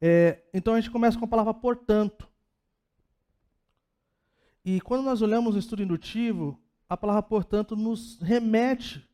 [0.00, 2.28] É, então a gente começa com a palavra portanto.
[4.64, 9.08] E quando nós olhamos o estudo indutivo, a palavra portanto nos remete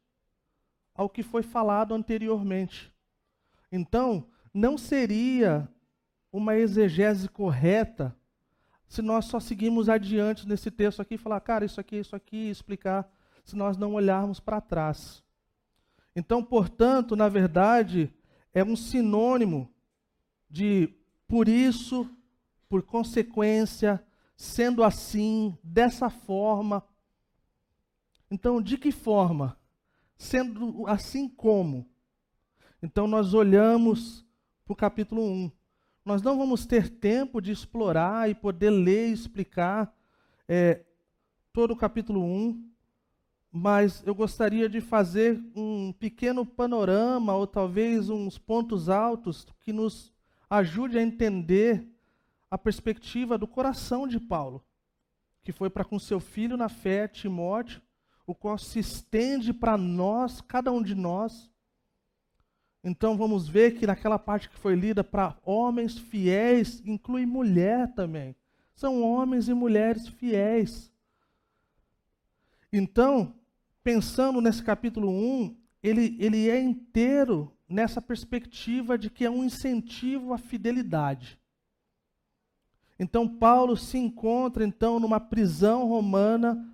[0.95, 2.93] ao que foi falado anteriormente.
[3.71, 5.69] Então, não seria
[6.33, 8.17] uma exegese correta
[8.87, 12.49] se nós só seguirmos adiante nesse texto aqui e falar, cara, isso aqui, isso aqui,
[12.49, 13.11] explicar,
[13.45, 15.25] se nós não olharmos para trás.
[16.15, 18.13] Então, portanto, na verdade,
[18.53, 19.74] é um sinônimo
[20.55, 20.89] de
[21.27, 22.09] por isso,
[22.69, 24.01] por consequência,
[24.37, 26.81] sendo assim, dessa forma.
[28.31, 29.59] Então, de que forma?
[30.17, 31.91] Sendo assim como.
[32.81, 34.25] Então, nós olhamos
[34.65, 35.51] para o capítulo 1.
[36.05, 39.93] Nós não vamos ter tempo de explorar e poder ler e explicar
[40.47, 40.85] é,
[41.53, 42.75] todo o capítulo 1
[43.57, 50.13] mas eu gostaria de fazer um pequeno panorama, ou talvez uns pontos altos, que nos
[50.49, 51.87] ajude a entender
[52.51, 54.65] a perspectiva do coração de Paulo,
[55.43, 57.83] que foi para com seu filho na fé, Timóteo,
[58.27, 61.51] o qual se estende para nós, cada um de nós.
[62.83, 68.37] Então vamos ver que naquela parte que foi lida para homens fiéis, inclui mulher também.
[68.75, 70.93] São homens e mulheres fiéis.
[72.73, 73.35] Então,
[73.83, 80.33] pensando nesse capítulo 1, ele, ele é inteiro nessa perspectiva de que é um incentivo
[80.33, 81.39] à fidelidade.
[82.99, 86.73] Então, Paulo se encontra, então, numa prisão romana,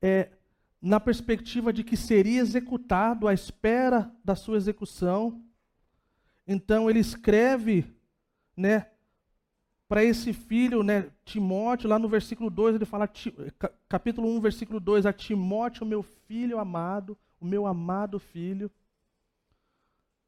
[0.00, 0.30] é,
[0.80, 5.42] na perspectiva de que seria executado, à espera da sua execução.
[6.46, 7.84] Então, ele escreve,
[8.56, 8.86] né,
[9.88, 13.10] para esse filho, né, Timóteo, lá no versículo 2, ele fala,
[13.88, 18.70] capítulo 1, versículo 2, a Timóteo, meu filho amado, o meu amado filho.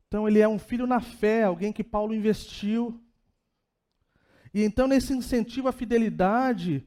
[0.09, 3.01] Então ele é um filho na fé, alguém que Paulo investiu.
[4.53, 6.85] E então nesse incentivo à fidelidade,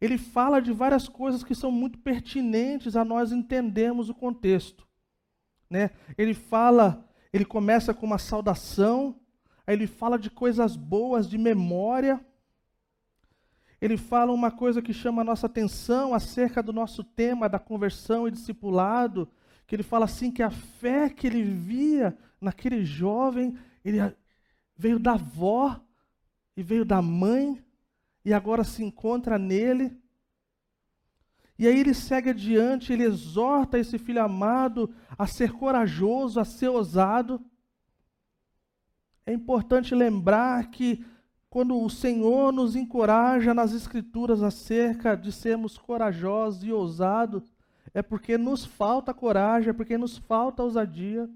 [0.00, 4.86] ele fala de várias coisas que são muito pertinentes a nós entendermos o contexto.
[5.70, 5.90] Né?
[6.18, 9.18] Ele fala, ele começa com uma saudação,
[9.66, 12.20] Aí ele fala de coisas boas, de memória.
[13.80, 18.28] Ele fala uma coisa que chama a nossa atenção acerca do nosso tema da conversão
[18.28, 19.28] e discipulado,
[19.66, 23.98] que ele fala assim que a fé que ele via naquele jovem, ele
[24.76, 25.80] veio da avó
[26.56, 27.64] e veio da mãe
[28.24, 29.96] e agora se encontra nele.
[31.58, 36.68] E aí ele segue adiante, ele exorta esse filho amado a ser corajoso, a ser
[36.68, 37.40] ousado.
[39.24, 41.04] É importante lembrar que
[41.48, 47.54] quando o Senhor nos encoraja nas Escrituras acerca de sermos corajosos e ousados,
[47.92, 51.30] é porque nos falta coragem, é porque nos falta ousadia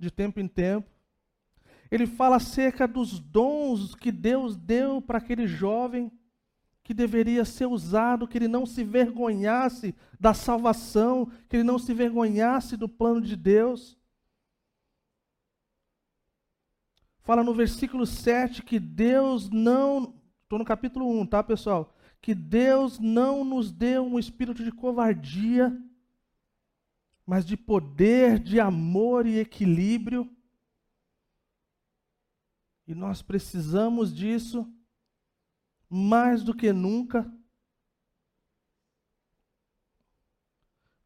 [0.00, 0.88] de tempo em tempo.
[1.90, 6.10] Ele fala acerca dos dons que Deus deu para aquele jovem
[6.82, 11.92] que deveria ser usado, que ele não se vergonhasse da salvação, que ele não se
[11.92, 14.00] vergonhasse do plano de Deus.
[17.30, 20.14] fala no versículo 7 que Deus não.
[20.42, 21.94] Estou no capítulo 1, tá, pessoal?
[22.20, 25.72] Que Deus não nos deu um espírito de covardia,
[27.30, 30.28] mas de poder, de amor e equilíbrio.
[32.88, 34.68] E nós precisamos disso
[35.88, 37.32] mais do que nunca.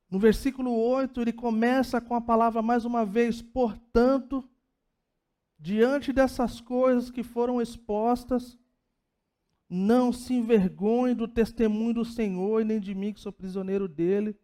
[0.08, 4.48] No versículo 8, ele começa com a palavra mais uma vez, portanto,
[5.58, 8.58] Diante dessas coisas que foram expostas,
[9.66, 14.38] não se envergonhe do testemunho do Senhor e nem de mim, que sou prisioneiro dele.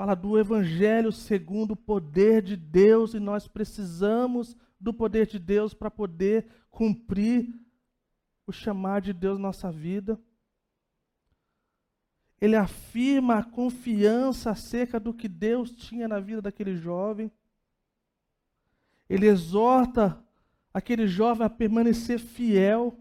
[0.00, 5.74] Fala do Evangelho segundo o poder de Deus, e nós precisamos do poder de Deus
[5.74, 7.52] para poder cumprir
[8.46, 10.18] o chamar de Deus na nossa vida.
[12.40, 17.30] Ele afirma a confiança acerca do que Deus tinha na vida daquele jovem.
[19.06, 20.18] Ele exorta
[20.72, 22.98] aquele jovem a permanecer fiel.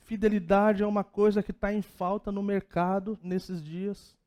[0.00, 4.18] Fidelidade é uma coisa que está em falta no mercado nesses dias.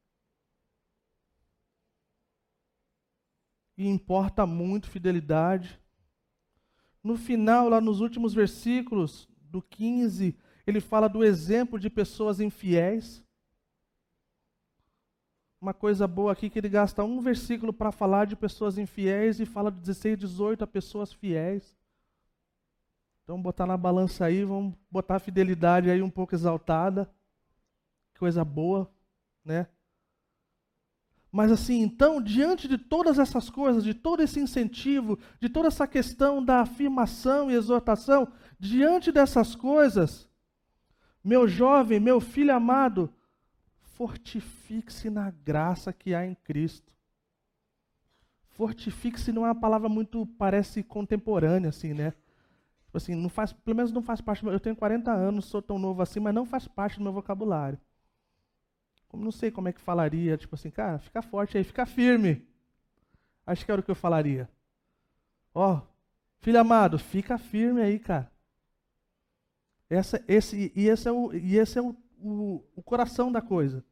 [3.78, 5.80] E importa muito fidelidade.
[7.04, 13.24] No final, lá nos últimos versículos, do 15, ele fala do exemplo de pessoas infiéis
[15.64, 19.46] uma coisa boa aqui que ele gasta um versículo para falar de pessoas infiéis e
[19.46, 21.78] fala de 16, 18 a pessoas fiéis.
[23.24, 27.10] Então, botar na balança aí, vamos botar a fidelidade aí um pouco exaltada.
[28.20, 28.92] Coisa boa,
[29.46, 29.66] né?
[31.34, 35.88] Mas assim, então, diante de todas essas coisas, de todo esse incentivo, de toda essa
[35.88, 40.30] questão da afirmação e exortação, diante dessas coisas,
[41.24, 43.12] meu jovem, meu filho amado,
[43.96, 46.94] fortifique-se na graça que há em Cristo.
[48.52, 52.12] Fortifique-se não é uma palavra muito, parece contemporânea, assim, né?
[52.86, 54.46] Tipo assim, não faz, pelo menos não faz parte.
[54.46, 57.80] Eu tenho 40 anos, sou tão novo assim, mas não faz parte do meu vocabulário.
[59.14, 62.48] Não sei como é que falaria, tipo assim, cara, fica forte aí, fica firme.
[63.46, 64.50] Acho que era o que eu falaria.
[65.54, 65.82] Ó, oh,
[66.40, 68.32] filho amado, fica firme aí, cara.
[69.90, 73.84] Essa, esse, e esse é, o, e esse é o, o, o coração da coisa.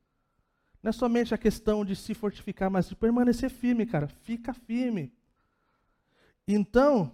[0.81, 4.07] Não é somente a questão de se fortificar, mas de permanecer firme, cara.
[4.07, 5.13] Fica firme.
[6.47, 7.11] Então,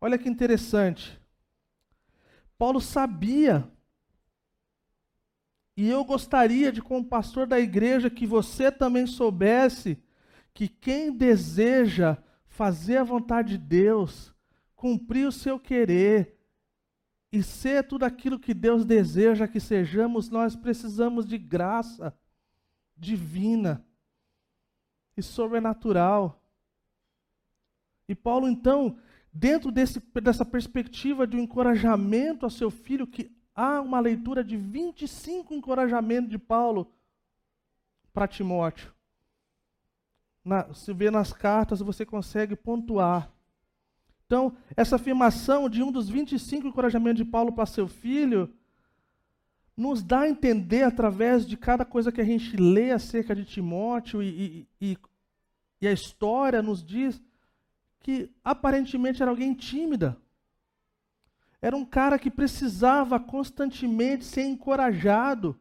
[0.00, 1.20] olha que interessante.
[2.56, 3.68] Paulo sabia
[5.76, 9.98] e eu gostaria de, como pastor da igreja, que você também soubesse
[10.52, 12.16] que quem deseja
[12.46, 14.32] fazer a vontade de Deus,
[14.76, 16.38] cumprir o seu querer
[17.32, 22.16] e ser tudo aquilo que Deus deseja que sejamos, nós precisamos de graça
[22.96, 23.84] divina
[25.16, 26.40] e sobrenatural.
[28.08, 28.96] E Paulo, então,
[29.32, 34.56] dentro desse, dessa perspectiva de um encorajamento ao seu filho que há uma leitura de
[34.56, 36.90] 25 encorajamentos de Paulo
[38.12, 38.92] para Timóteo.
[40.44, 43.30] Na, se vê nas cartas, você consegue pontuar.
[44.26, 48.52] Então, essa afirmação de um dos 25 encorajamentos de Paulo para seu filho
[49.76, 54.22] nos dá a entender, através de cada coisa que a gente lê acerca de Timóteo
[54.22, 54.98] e, e, e,
[55.80, 57.20] e a história nos diz
[58.00, 60.16] que aparentemente era alguém tímida.
[61.64, 65.58] Era um cara que precisava constantemente ser encorajado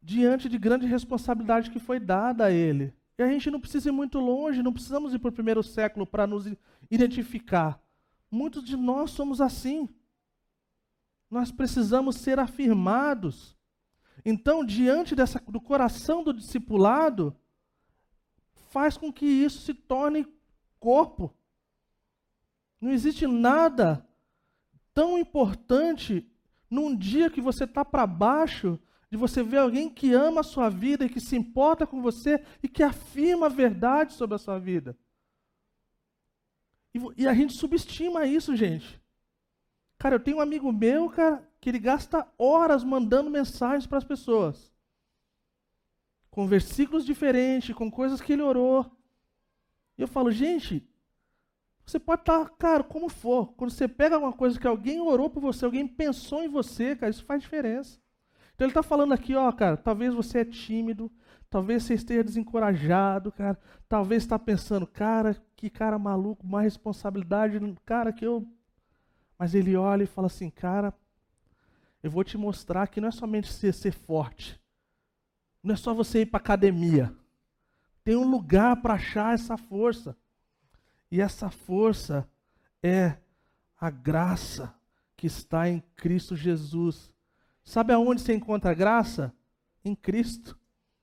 [0.00, 2.94] diante de grande responsabilidade que foi dada a ele.
[3.18, 6.06] E a gente não precisa ir muito longe, não precisamos ir para o primeiro século
[6.06, 6.46] para nos
[6.88, 7.82] identificar.
[8.30, 9.88] Muitos de nós somos assim.
[11.28, 13.56] Nós precisamos ser afirmados.
[14.24, 17.36] Então, diante dessa, do coração do discipulado,
[18.68, 20.24] faz com que isso se torne
[20.78, 21.34] corpo.
[22.80, 24.06] Não existe nada
[24.94, 26.26] tão importante
[26.70, 28.78] num dia que você está para baixo,
[29.10, 32.42] de você ver alguém que ama a sua vida e que se importa com você
[32.62, 34.96] e que afirma a verdade sobre a sua vida.
[36.94, 39.00] E, e a gente subestima isso, gente.
[39.98, 44.04] Cara, eu tenho um amigo meu, cara, que ele gasta horas mandando mensagens para as
[44.04, 44.72] pessoas.
[46.30, 48.90] Com versículos diferentes, com coisas que ele orou.
[49.98, 50.88] E eu falo, gente,
[51.90, 53.52] você pode estar, cara, como for.
[53.54, 57.10] Quando você pega alguma coisa que alguém orou por você, alguém pensou em você, cara,
[57.10, 57.98] isso faz diferença.
[58.54, 61.10] Então ele está falando aqui, ó, cara, talvez você é tímido,
[61.48, 63.58] talvez você esteja desencorajado, cara,
[63.88, 68.46] talvez está pensando, cara, que cara maluco, mais responsabilidade, cara, que eu.
[69.38, 70.94] Mas ele olha e fala assim, cara,
[72.02, 74.60] eu vou te mostrar que não é somente ser, ser forte,
[75.62, 77.14] não é só você ir para academia.
[78.04, 80.16] Tem um lugar para achar essa força.
[81.10, 82.28] E essa força
[82.82, 83.16] é
[83.78, 84.74] a graça
[85.16, 87.12] que está em Cristo Jesus.
[87.64, 89.34] Sabe aonde você encontra a graça?
[89.84, 90.58] Em Cristo.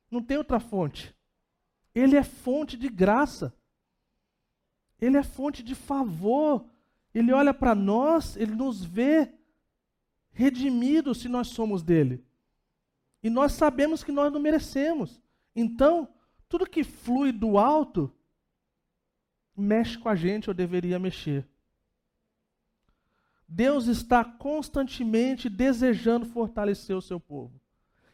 [0.10, 1.16] Não tem outra fonte.
[1.94, 3.54] Ele é fonte de graça.
[5.00, 6.66] Ele é fonte de favor.
[7.14, 9.34] Ele olha para nós, ele nos vê
[10.32, 12.24] redimidos se nós somos dele.
[13.24, 15.20] E nós sabemos que nós não merecemos.
[15.56, 16.08] Então,
[16.48, 18.14] tudo que flui do alto
[19.58, 21.48] mexe com a gente ou deveria mexer.
[23.48, 27.60] Deus está constantemente desejando fortalecer o seu povo.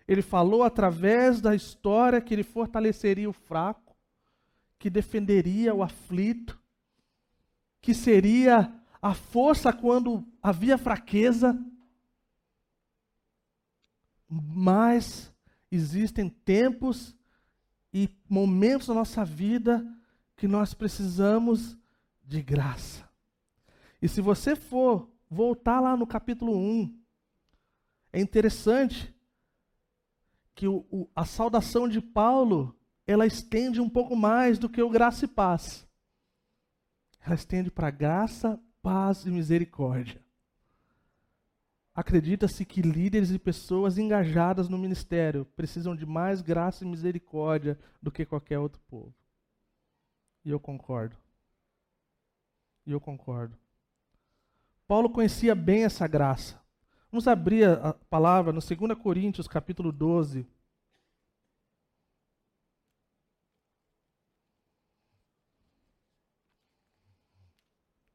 [0.08, 3.96] Ele falou através da história que ele fortaleceria o fraco,
[4.78, 6.60] que defenderia o aflito,
[7.82, 8.72] que seria
[9.02, 11.58] a força quando havia fraqueza.
[14.30, 15.34] Mas
[15.72, 17.16] existem tempos
[17.94, 19.86] e momentos na nossa vida
[20.36, 21.78] que nós precisamos
[22.24, 23.08] de graça.
[24.02, 27.00] E se você for voltar lá no capítulo 1,
[28.12, 29.14] é interessante
[30.54, 34.90] que o, o, a saudação de Paulo ela estende um pouco mais do que o
[34.90, 35.88] graça e paz.
[37.26, 40.22] Ela estende para graça, paz e misericórdia.
[41.96, 48.12] Acredita-se que líderes e pessoas engajadas no ministério precisam de mais graça e misericórdia do
[48.12, 49.14] que qualquer outro povo.
[50.46, 51.18] E eu concordo.
[52.86, 53.58] E eu concordo.
[54.88, 56.62] Paulo conhecia bem essa graça.
[57.12, 60.46] Vamos abrir a palavra no 2 Coríntios, capítulo 12.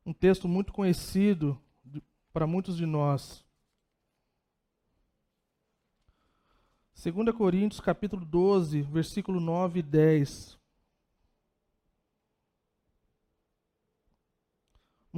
[0.05, 1.61] Um texto muito conhecido
[2.33, 3.45] para muitos de nós.
[6.95, 10.58] 2 Coríntios, capítulo 12, versículo 9 e 10.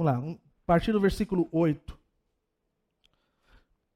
[0.01, 1.95] Vamos lá, a partir do versículo 8.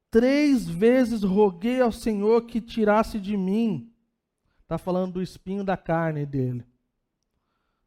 [0.08, 3.92] Três vezes roguei ao Senhor que tirasse de mim.
[4.62, 6.64] Está falando do espinho da carne dele.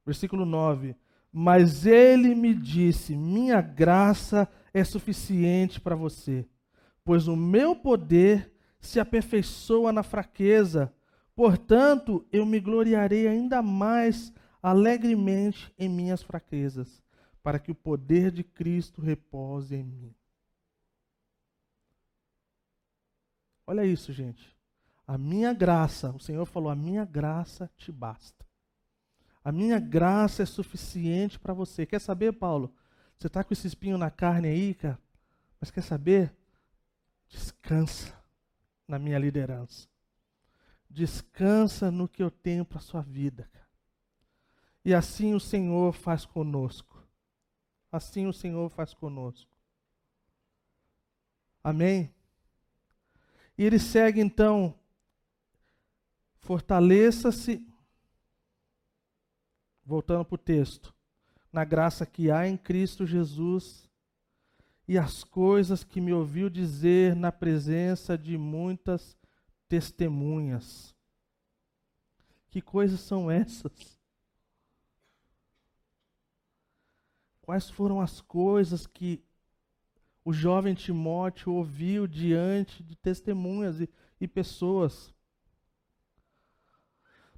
[0.06, 0.98] Versículo 9.
[1.32, 6.46] Mas ele me disse: Minha graça é suficiente para você,
[7.06, 10.94] pois o meu poder se aperfeiçoa na fraqueza.
[11.34, 17.02] Portanto, eu me gloriarei ainda mais alegremente em minhas fraquezas,
[17.42, 20.16] para que o poder de Cristo repose em mim.
[23.66, 24.58] Olha isso, gente.
[25.06, 28.46] A minha graça, o Senhor falou: a minha graça te basta.
[29.44, 31.86] A minha graça é suficiente para você.
[31.86, 32.74] Quer saber, Paulo?
[33.18, 35.00] Você está com esse espinho na carne aí, cara?
[35.60, 36.34] Mas quer saber?
[37.28, 38.18] Descansa
[38.88, 39.88] na minha liderança.
[40.90, 43.50] Descansa no que eu tenho para a sua vida.
[44.84, 46.89] E assim o Senhor faz conosco.
[47.92, 49.50] Assim o Senhor faz conosco.
[51.64, 52.14] Amém?
[53.58, 54.74] E ele segue então:
[56.40, 57.66] fortaleça-se.
[59.86, 60.94] Voltando para o texto.
[61.52, 63.90] Na graça que há em Cristo Jesus
[64.88, 69.18] e as coisas que me ouviu dizer na presença de muitas
[69.68, 70.96] testemunhas.
[72.50, 73.99] Que coisas são essas?
[77.50, 79.24] Quais foram as coisas que
[80.24, 83.90] o jovem Timóteo ouviu diante de testemunhas e,
[84.22, 85.12] e pessoas?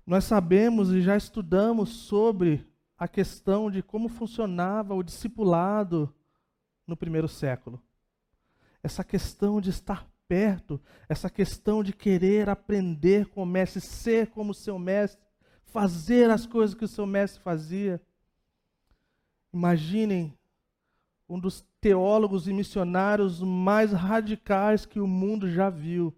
[0.06, 6.14] Nós sabemos e já estudamos sobre a questão de como funcionava o discipulado
[6.86, 7.82] no primeiro século.
[8.84, 10.78] Essa questão de estar perto,
[11.08, 15.24] essa questão de querer aprender com o mestre, ser como o seu mestre,
[15.68, 18.02] fazer as coisas que o seu mestre fazia.
[19.54, 20.34] Imaginem
[21.28, 26.14] um dos teólogos e missionários mais radicais que o mundo já viu.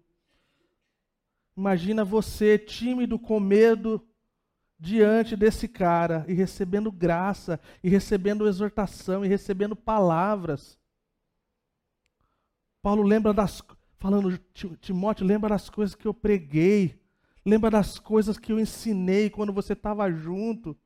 [1.56, 4.04] Imagina você tímido, com medo,
[4.78, 10.78] diante desse cara e recebendo graça, e recebendo exortação, e recebendo palavras.
[12.82, 13.62] Paulo lembra das,
[13.98, 14.36] falando,
[14.80, 17.00] Timóteo, lembra das coisas que eu preguei,
[17.46, 20.76] lembra das coisas que eu ensinei quando você estava junto.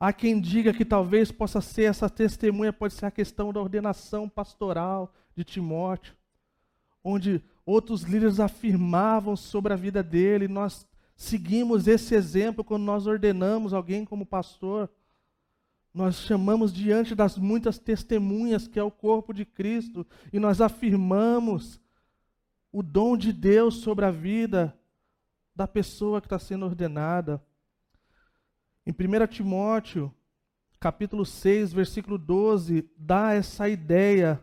[0.00, 4.28] Há quem diga que talvez possa ser essa testemunha, pode ser a questão da ordenação
[4.28, 6.14] pastoral de Timóteo,
[7.02, 10.86] onde outros líderes afirmavam sobre a vida dele, nós
[11.16, 14.88] seguimos esse exemplo quando nós ordenamos alguém como pastor.
[15.92, 21.80] Nós chamamos diante das muitas testemunhas que é o corpo de Cristo e nós afirmamos
[22.70, 24.78] o dom de Deus sobre a vida
[25.56, 27.42] da pessoa que está sendo ordenada.
[28.88, 30.10] Em 1 Timóteo,
[30.80, 34.42] capítulo 6, versículo 12, dá essa ideia.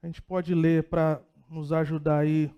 [0.00, 1.20] A gente pode ler para
[1.50, 2.54] nos ajudar aí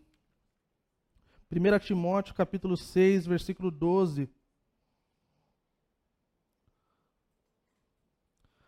[1.51, 4.29] 1 Timóteo capítulo 6, versículo 12.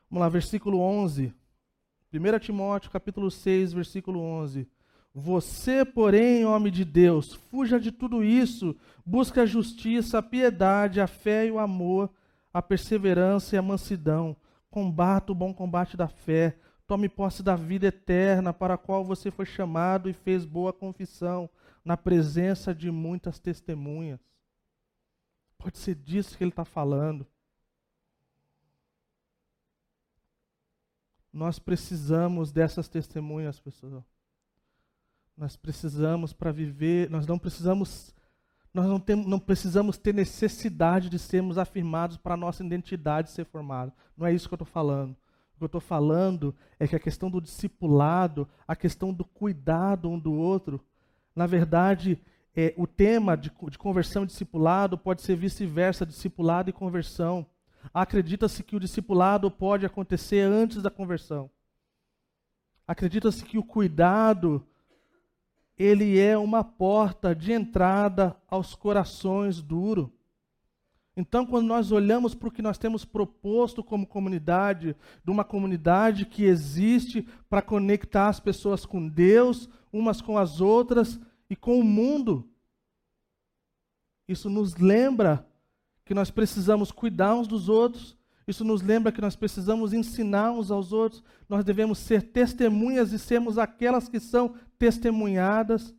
[0.09, 1.35] Vamos lá, versículo 11.
[2.15, 4.67] 1 Timóteo capítulo 6, versículo 11.
[5.15, 11.07] Você, porém, homem de Deus, fuja de tudo isso, busque a justiça, a piedade, a
[11.07, 12.11] fé e o amor,
[12.53, 14.35] a perseverança e a mansidão.
[14.71, 16.57] Combata o bom combate da fé.
[16.87, 21.49] Tome posse da vida eterna para a qual você foi chamado e fez boa confissão
[21.85, 24.21] na presença de muitas testemunhas.
[25.59, 27.27] Pode ser disso que ele está falando.
[31.33, 34.05] Nós precisamos dessas testemunhas, pessoal.
[35.37, 38.15] Nós precisamos para viver, nós não precisamos,
[38.73, 43.45] nós não, tem, não precisamos ter necessidade de sermos afirmados para a nossa identidade ser
[43.45, 43.93] formada.
[44.17, 45.13] Não é isso que eu estou falando.
[45.55, 50.11] O que eu estou falando é que a questão do discipulado, a questão do cuidado
[50.11, 50.81] um do outro,
[51.35, 52.21] na verdade,
[52.55, 57.47] é, o tema de, de conversão e discipulado pode ser vice-versa, discipulado e conversão.
[57.93, 61.51] Acredita-se que o discipulado pode acontecer antes da conversão.
[62.87, 64.65] Acredita-se que o cuidado
[65.79, 70.09] ele é uma porta de entrada aos corações duros.
[71.17, 76.25] Então, quando nós olhamos para o que nós temos proposto como comunidade, de uma comunidade
[76.25, 81.85] que existe para conectar as pessoas com Deus, umas com as outras e com o
[81.85, 82.49] mundo,
[84.27, 85.47] isso nos lembra
[86.05, 90.71] que nós precisamos cuidar uns dos outros Isso nos lembra que nós precisamos ensinar uns
[90.71, 95.95] aos outros, nós devemos ser testemunhas e sermos aquelas que são testemunhadas.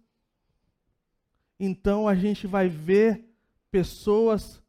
[1.57, 3.33] Então a gente vai ver
[3.71, 4.61] pessoas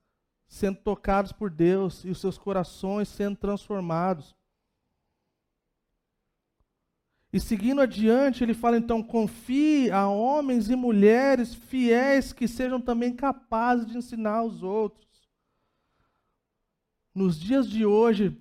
[0.47, 4.33] sendo tocadas por Deus e os seus corações sendo transformados.
[7.33, 13.13] E seguindo adiante, ele fala então: confie a homens e mulheres fiéis que sejam também
[13.13, 15.09] capazes de ensinar os outros.
[17.13, 18.41] Nos dias de hoje,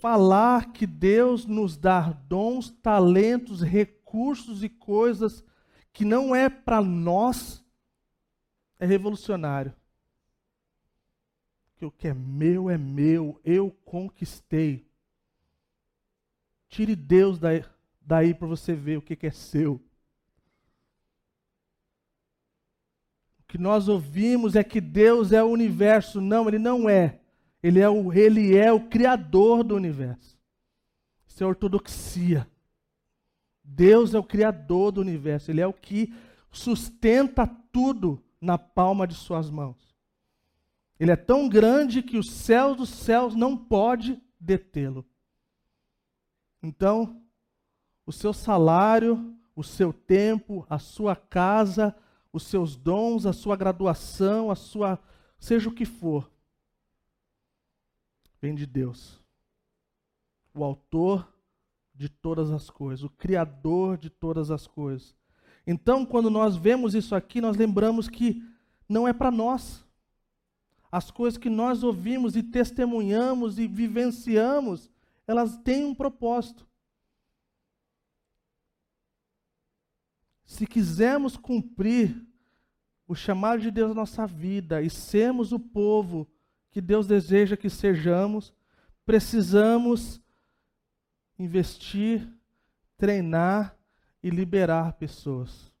[0.00, 3.93] falar que Deus nos dá dons, talentos, recursos
[4.62, 5.44] e coisas
[5.92, 7.64] que não é para nós
[8.78, 9.74] é revolucionário.
[11.76, 14.86] Que o que é meu é meu, eu conquistei.
[16.68, 17.64] Tire Deus daí
[18.04, 19.74] daí para você ver o que, que é seu.
[23.40, 26.20] O que nós ouvimos é que Deus é o universo.
[26.20, 27.20] Não, ele não é.
[27.62, 30.38] Ele é o, ele é o criador do universo.
[31.26, 32.46] Isso é ortodoxia.
[33.64, 35.50] Deus é o criador do universo.
[35.50, 36.14] Ele é o que
[36.52, 39.94] sustenta tudo na palma de suas mãos.
[41.00, 45.04] Ele é tão grande que os céus dos céus não pode detê-lo.
[46.62, 47.20] Então,
[48.06, 51.96] o seu salário, o seu tempo, a sua casa,
[52.32, 54.98] os seus dons, a sua graduação, a sua
[55.38, 56.30] seja o que for,
[58.40, 59.20] vem de Deus.
[60.54, 61.33] O autor
[61.94, 65.14] de todas as coisas, o criador de todas as coisas.
[65.66, 68.42] Então, quando nós vemos isso aqui, nós lembramos que
[68.88, 69.84] não é para nós.
[70.90, 74.90] As coisas que nós ouvimos e testemunhamos e vivenciamos,
[75.26, 76.66] elas têm um propósito.
[80.44, 82.24] Se quisermos cumprir
[83.08, 86.28] o chamado de Deus na nossa vida e sermos o povo
[86.70, 88.52] que Deus deseja que sejamos,
[89.04, 90.20] precisamos
[91.38, 92.28] investir,
[92.96, 93.76] treinar
[94.22, 95.72] e liberar pessoas.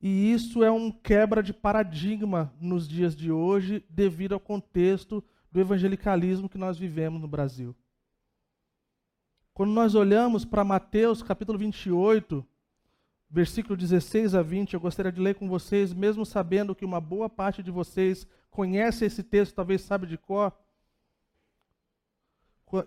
[0.00, 5.60] E isso é um quebra de paradigma nos dias de hoje, devido ao contexto do
[5.60, 7.74] evangelicalismo que nós vivemos no Brasil.
[9.52, 12.46] Quando nós olhamos para Mateus capítulo 28,
[13.28, 17.28] versículo 16 a 20, eu gostaria de ler com vocês, mesmo sabendo que uma boa
[17.28, 20.52] parte de vocês conhece esse texto, talvez sabe de cor.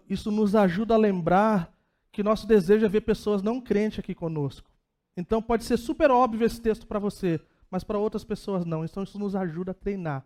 [0.10, 1.74] Isso nos ajuda a lembrar
[2.12, 4.70] que nosso desejo é ver pessoas não crentes aqui conosco.
[5.18, 8.86] Então pode ser super óbvio esse texto para você, mas para outras pessoas não.
[8.86, 10.26] Então isso nos ajuda a treinar.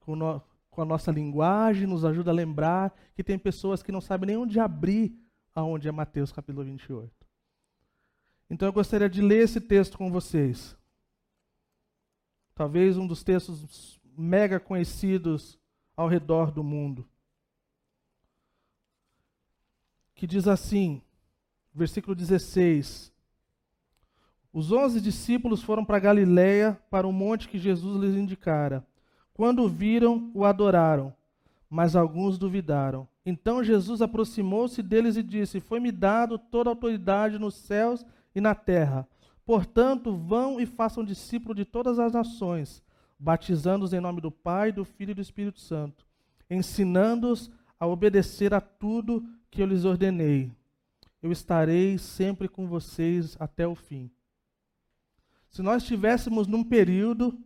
[0.00, 4.00] Com, no, com a nossa linguagem, nos ajuda a lembrar que tem pessoas que não
[4.00, 5.18] sabem nem onde abrir
[5.54, 7.10] aonde é Mateus capítulo 28.
[8.48, 10.76] Então eu gostaria de ler esse texto com vocês.
[12.54, 15.58] Talvez um dos textos mega conhecidos
[15.96, 17.06] ao redor do mundo.
[20.16, 21.02] Que diz assim,
[21.74, 23.12] versículo 16:
[24.50, 28.84] Os onze discípulos foram para Galiléia, para o monte que Jesus lhes indicara.
[29.34, 31.14] Quando o viram, o adoraram,
[31.68, 33.06] mas alguns duvidaram.
[33.26, 38.54] Então Jesus aproximou-se deles e disse: Foi-me dado toda a autoridade nos céus e na
[38.54, 39.06] terra.
[39.44, 42.82] Portanto, vão e façam discípulos de todas as nações,
[43.18, 46.06] batizando-os em nome do Pai, do Filho e do Espírito Santo,
[46.48, 50.52] ensinando-os a obedecer a tudo que eu lhes ordenei.
[51.22, 54.10] Eu estarei sempre com vocês até o fim.
[55.48, 57.38] Se nós estivéssemos num período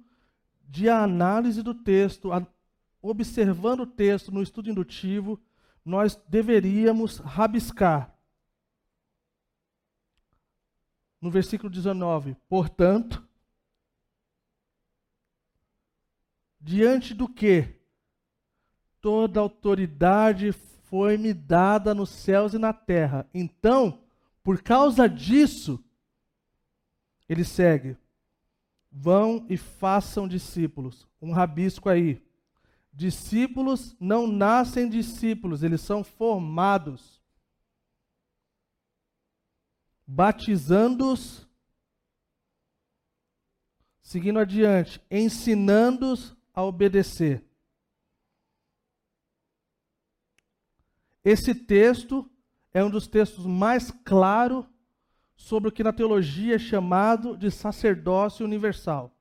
[0.68, 2.30] de análise do texto,
[3.00, 5.40] observando o texto no estudo indutivo,
[5.84, 8.14] nós deveríamos rabiscar
[11.20, 13.26] no versículo 19: Portanto,
[16.60, 17.80] diante do que
[19.00, 20.52] toda autoridade
[20.90, 23.26] foi-me dada nos céus e na terra.
[23.32, 24.00] Então,
[24.42, 25.82] por causa disso,
[27.28, 27.96] ele segue:
[28.92, 31.08] Vão e façam discípulos.
[31.22, 32.22] Um rabisco aí.
[32.92, 37.20] Discípulos não nascem discípulos, eles são formados
[40.10, 41.46] batizando-os,
[44.02, 47.44] seguindo adiante, ensinando-os a obedecer.
[51.24, 52.28] Esse texto
[52.72, 54.64] é um dos textos mais claros
[55.36, 59.14] sobre o que na teologia é chamado de sacerdócio universal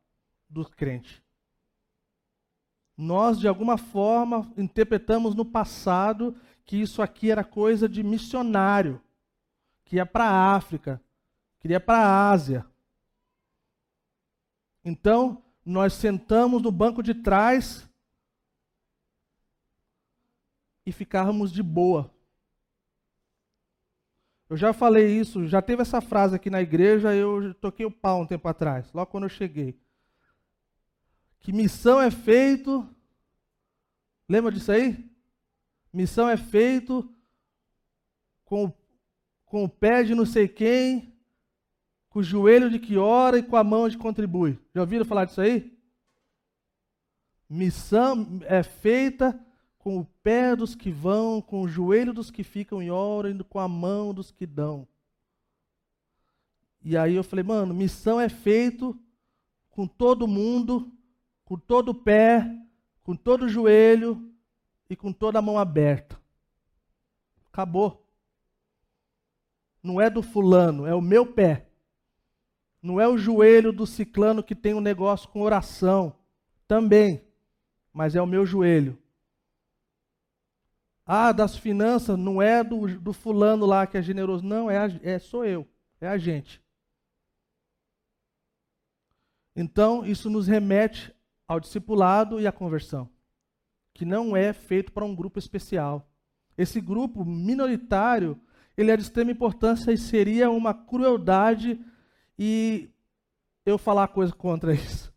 [0.50, 1.24] do crente.
[2.96, 6.36] Nós, de alguma forma, interpretamos no passado
[6.66, 9.02] que isso aqui era coisa de missionário
[9.86, 11.02] que ia para a África,
[11.60, 12.66] queria para a Ásia.
[14.86, 17.88] Então, nós sentamos no banco de trás
[20.89, 22.12] e ficarmos de boa.
[24.49, 28.21] Eu já falei isso, já teve essa frase aqui na igreja, eu toquei o pau
[28.21, 29.80] um tempo atrás, logo quando eu cheguei.
[31.39, 32.89] Que missão é feito.
[34.28, 35.08] Lembra disso aí?
[35.93, 37.08] Missão é feito
[38.43, 38.73] com,
[39.45, 41.15] com o pé de não sei quem,
[42.10, 44.60] com o joelho de que ora e com a mão de contribui.
[44.73, 45.71] Já ouviram falar disso aí?
[47.47, 49.39] Missão é feita
[49.80, 53.60] com o pé dos que vão, com o joelho dos que ficam e oram, com
[53.60, 54.88] a mão dos que dão.
[56.84, 58.98] E aí eu falei, mano, missão é feito
[59.70, 60.92] com todo mundo,
[61.46, 62.46] com todo pé,
[63.04, 64.32] com todo joelho
[64.89, 66.20] e com toda a mão aberta.
[67.52, 68.06] Acabou.
[69.82, 71.68] Não é do fulano, é o meu pé.
[72.82, 76.15] Não é o joelho do ciclano que tem um negócio com oração.
[76.68, 77.24] Também.
[77.94, 78.98] Mas é o meu joelho.
[81.12, 84.45] Ah, das finanças, não é do, do fulano lá que é generoso.
[84.45, 85.67] Não, é, a, é sou eu.
[86.00, 86.62] É a gente.
[89.56, 91.12] Então, isso nos remete
[91.48, 93.10] ao discipulado e à conversão,
[93.91, 96.08] que não é feito para um grupo especial.
[96.56, 98.39] Esse grupo minoritário,
[98.78, 101.84] ele é de extrema importância e seria uma crueldade
[102.38, 102.88] e
[103.65, 105.12] eu falar coisa contra isso.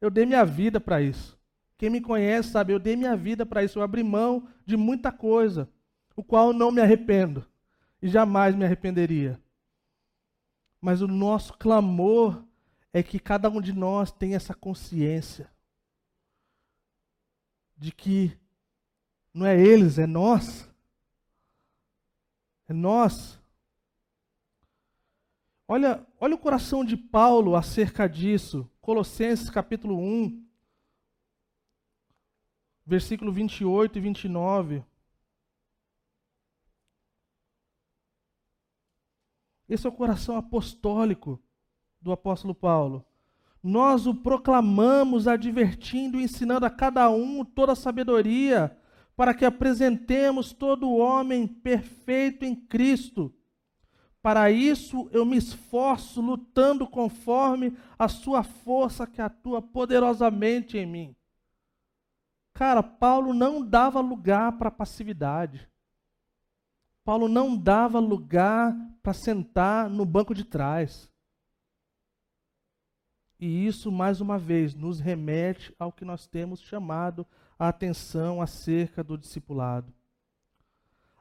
[0.00, 1.37] Eu dei minha vida para isso.
[1.78, 5.12] Quem me conhece sabe, eu dei minha vida para isso, eu abri mão de muita
[5.12, 5.70] coisa,
[6.16, 7.46] o qual não me arrependo
[8.02, 9.40] e jamais me arrependeria.
[10.80, 12.44] Mas o nosso clamor
[12.92, 15.48] é que cada um de nós tenha essa consciência
[17.76, 18.36] de que
[19.32, 20.68] não é eles, é nós.
[22.68, 23.40] É nós.
[25.68, 28.68] Olha, olha o coração de Paulo acerca disso.
[28.80, 30.47] Colossenses capítulo 1,
[32.88, 34.84] versículo 28 e 29.
[39.68, 41.40] Esse é o coração apostólico
[42.00, 43.04] do apóstolo Paulo
[43.62, 48.76] nós o proclamamos, advertindo e ensinando a cada um toda a sabedoria,
[49.16, 53.34] para que apresentemos todo homem perfeito em Cristo.
[54.22, 61.16] Para isso eu me esforço lutando conforme a sua força que atua poderosamente em mim.
[62.58, 65.70] Cara, Paulo não dava lugar para passividade.
[67.04, 71.08] Paulo não dava lugar para sentar no banco de trás.
[73.38, 77.24] E isso, mais uma vez, nos remete ao que nós temos chamado
[77.56, 79.94] a atenção acerca do discipulado.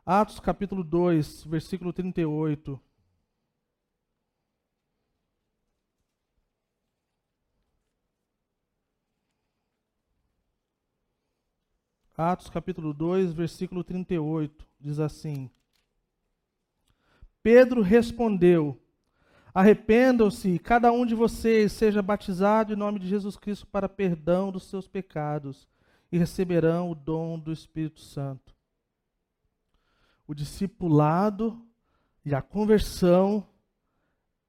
[0.04, 2.82] Atos capítulo 2, versículo 38.
[12.20, 15.52] Atos capítulo 2, versículo 38, diz assim:
[17.44, 18.76] Pedro respondeu:
[19.54, 24.64] Arrependam-se, cada um de vocês seja batizado em nome de Jesus Cristo para perdão dos
[24.64, 25.70] seus pecados
[26.12, 28.56] e receberão o dom do Espírito Santo.
[30.28, 31.64] O discipulado
[32.26, 33.48] e a conversão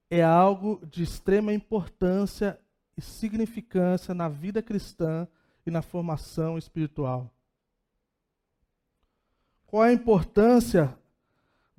[0.09, 2.59] é algo de extrema importância
[2.97, 5.27] e significância na vida cristã
[5.67, 7.31] e na formação espiritual.
[9.69, 10.97] Qual a importância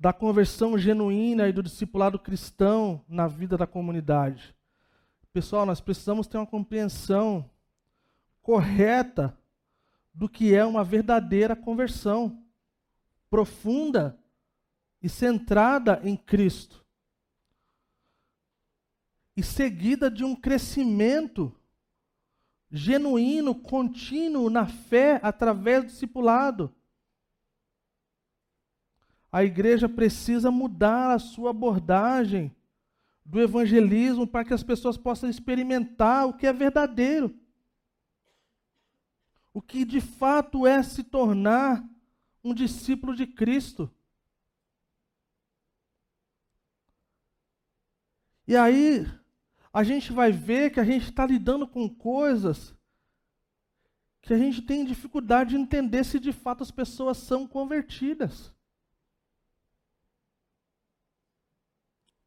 [0.01, 4.55] da conversão genuína e do discipulado cristão na vida da comunidade.
[5.31, 7.47] Pessoal, nós precisamos ter uma compreensão
[8.41, 9.37] correta
[10.11, 12.43] do que é uma verdadeira conversão,
[13.29, 14.17] profunda
[15.03, 16.83] e centrada em Cristo,
[19.37, 21.55] e seguida de um crescimento
[22.71, 26.73] genuíno, contínuo na fé através do discipulado.
[29.31, 32.53] A igreja precisa mudar a sua abordagem
[33.23, 37.33] do evangelismo para que as pessoas possam experimentar o que é verdadeiro.
[39.53, 41.83] O que de fato é se tornar
[42.43, 43.89] um discípulo de Cristo.
[48.47, 49.05] E aí,
[49.71, 52.75] a gente vai ver que a gente está lidando com coisas
[54.21, 58.53] que a gente tem dificuldade de entender se de fato as pessoas são convertidas.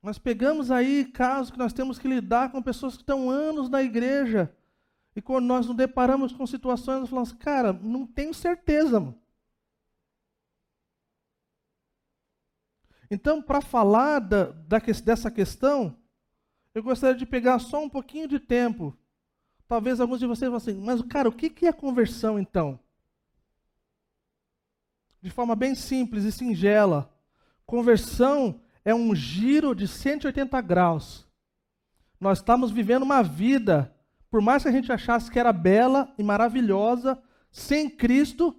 [0.05, 3.83] Nós pegamos aí casos que nós temos que lidar com pessoas que estão anos na
[3.83, 4.55] igreja.
[5.17, 9.01] E quando nós nos deparamos com situações, nós falamos, cara, não tenho certeza.
[9.01, 9.19] Mano.
[13.11, 15.97] Então, para falar da, da, dessa questão,
[16.75, 18.97] eu gostaria de pegar só um pouquinho de tempo.
[19.67, 22.79] Talvez alguns de vocês vão assim, mas cara, o que, que é conversão então?
[25.25, 27.11] de forma bem simples e singela.
[27.65, 31.27] Conversão é um giro de 180 graus.
[32.21, 33.95] Nós estamos vivendo uma vida,
[34.31, 37.21] por mais que a gente achasse que era bela e maravilhosa,
[37.51, 38.55] sem Cristo,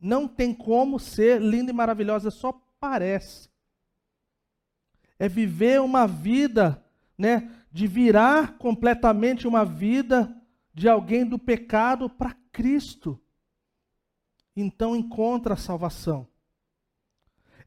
[0.00, 3.48] não tem como ser linda e maravilhosa, só parece.
[5.18, 6.82] É viver uma vida,
[7.16, 10.34] né, de virar completamente uma vida
[10.72, 13.20] de alguém do pecado para Cristo.
[14.54, 16.28] Então encontra a salvação.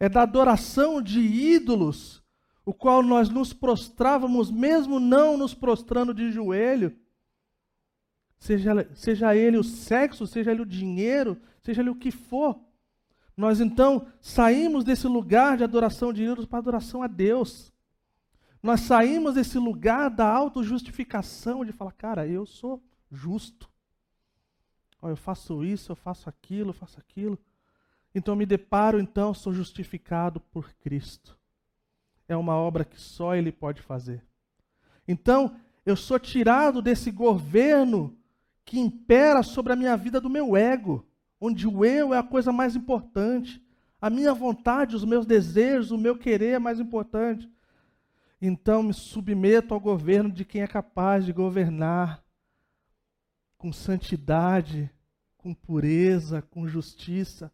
[0.02, 2.24] É da adoração de ídolos,
[2.66, 6.98] o qual nós nos prostrávamos, mesmo não nos prostrando de joelho,
[8.40, 12.60] seja, seja ele o sexo, seja ele o dinheiro, seja ele o que for.
[13.38, 17.72] Nós então saímos desse lugar de adoração de ídolos para adoração a Deus.
[18.64, 23.70] Nós saímos desse lugar da autojustificação, de falar, cara, eu sou justo.
[25.04, 27.38] eu faço isso, eu faço aquilo, eu faço aquilo.
[28.14, 31.38] Então me deparo, então, sou justificado por Cristo.
[32.28, 34.24] É uma obra que só Ele pode fazer.
[35.08, 38.18] Então, eu sou tirado desse governo
[38.64, 41.06] que impera sobre a minha vida do meu ego,
[41.40, 43.62] onde o eu é a coisa mais importante.
[44.00, 47.50] A minha vontade, os meus desejos, o meu querer é mais importante.
[48.42, 52.24] Então me submeto ao governo de quem é capaz de governar
[53.58, 54.90] com santidade,
[55.38, 57.52] com pureza, com justiça,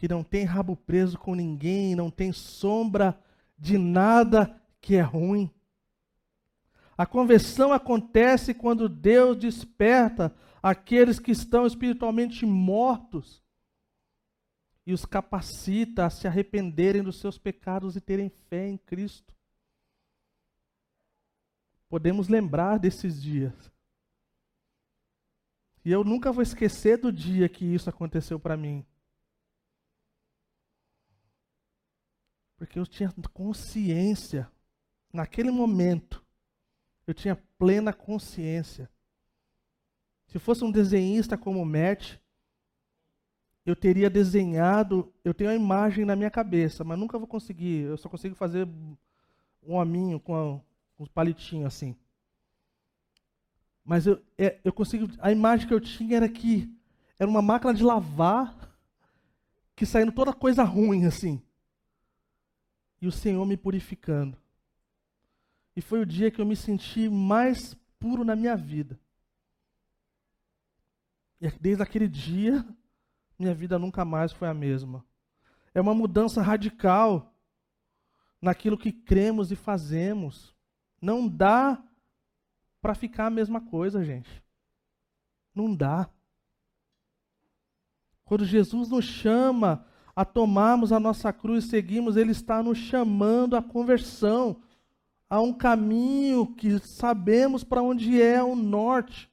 [0.00, 3.22] que não tem rabo preso com ninguém, não tem sombra
[3.58, 5.52] de nada que é ruim.
[6.96, 13.42] A conversão acontece quando Deus desperta aqueles que estão espiritualmente mortos
[14.86, 19.34] e os capacita a se arrependerem dos seus pecados e terem fé em Cristo.
[21.90, 23.70] Podemos lembrar desses dias.
[25.84, 28.82] E eu nunca vou esquecer do dia que isso aconteceu para mim.
[32.60, 34.46] Porque eu tinha consciência,
[35.10, 36.22] naquele momento,
[37.06, 38.90] eu tinha plena consciência.
[40.26, 42.18] Se fosse um desenhista como o Matt,
[43.64, 47.96] eu teria desenhado, eu tenho a imagem na minha cabeça, mas nunca vou conseguir, eu
[47.96, 48.68] só consigo fazer
[49.62, 50.62] um hominho com,
[50.98, 51.96] os palitinhos assim.
[53.82, 55.08] Mas eu, é, eu consigo.
[55.20, 56.70] A imagem que eu tinha era que
[57.18, 58.54] era uma máquina de lavar
[59.74, 61.42] que saindo toda coisa ruim assim.
[63.00, 64.36] E o Senhor me purificando.
[65.74, 68.98] E foi o dia que eu me senti mais puro na minha vida.
[71.40, 72.66] E desde aquele dia,
[73.38, 75.04] minha vida nunca mais foi a mesma.
[75.74, 77.32] É uma mudança radical
[78.40, 80.54] naquilo que cremos e fazemos.
[81.00, 81.82] Não dá
[82.80, 84.42] para ficar a mesma coisa, gente.
[85.54, 86.10] Não dá.
[88.24, 93.56] Quando Jesus nos chama a tomarmos a nossa cruz e seguirmos, Ele está nos chamando
[93.56, 94.62] à conversão,
[95.28, 99.30] a um caminho que sabemos para onde é o norte.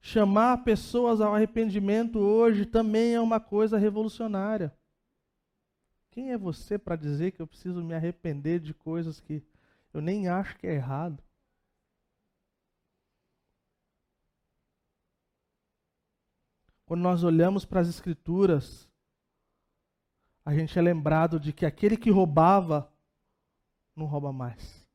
[0.00, 4.72] Chamar pessoas ao arrependimento hoje também é uma coisa revolucionária.
[6.10, 9.42] Quem é você para dizer que eu preciso me arrepender de coisas que
[9.92, 11.22] eu nem acho que é errado?
[16.94, 18.88] Quando nós olhamos para as Escrituras,
[20.44, 22.88] a gente é lembrado de que aquele que roubava
[23.96, 24.86] não rouba mais.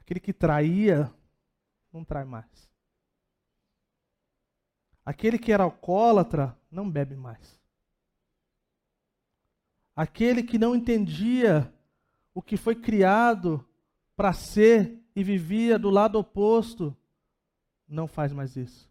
[0.00, 1.12] Aquele que traía
[1.92, 2.72] não trai mais.
[5.04, 7.60] Aquele que era alcoólatra não bebe mais.
[9.94, 11.70] Aquele que não entendia
[12.32, 13.62] o que foi criado
[14.16, 16.96] para ser e vivia do lado oposto,
[17.86, 18.90] não faz mais isso.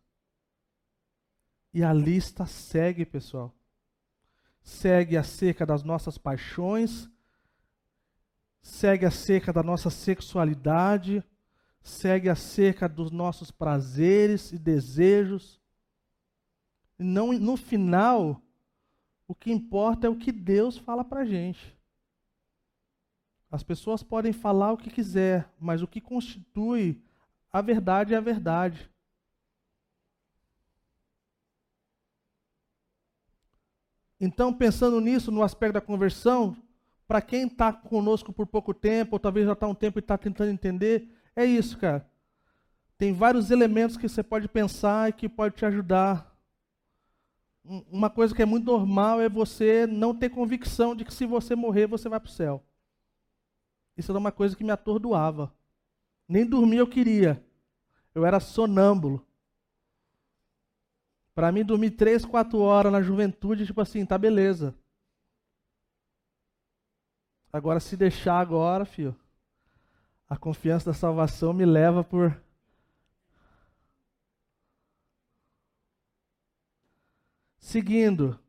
[1.73, 3.53] E a lista segue, pessoal.
[4.61, 7.09] Segue acerca das nossas paixões,
[8.61, 11.23] segue acerca da nossa sexualidade,
[11.81, 15.59] segue acerca dos nossos prazeres e desejos.
[16.99, 18.41] E não, no final,
[19.27, 21.75] o que importa é o que Deus fala para a gente.
[23.49, 27.01] As pessoas podem falar o que quiser, mas o que constitui
[27.51, 28.90] a verdade é a verdade.
[34.21, 36.55] Então, pensando nisso, no aspecto da conversão,
[37.05, 40.17] para quem está conosco por pouco tempo, ou talvez já está um tempo e está
[40.17, 42.09] tentando entender, é isso, cara.
[42.97, 46.31] Tem vários elementos que você pode pensar e que pode te ajudar
[47.63, 51.55] uma coisa que é muito normal é você não ter convicção de que se você
[51.55, 52.63] morrer, você vai para o céu.
[53.95, 55.53] Isso era uma coisa que me atordoava.
[56.27, 57.43] Nem dormir eu queria.
[58.15, 59.25] Eu era sonâmbulo.
[61.41, 64.75] Para mim, dormir três, quatro horas na juventude, tipo assim, tá beleza.
[67.51, 69.19] Agora, se deixar agora, filho,
[70.29, 72.39] a confiança da salvação me leva por.
[77.57, 78.39] Seguindo,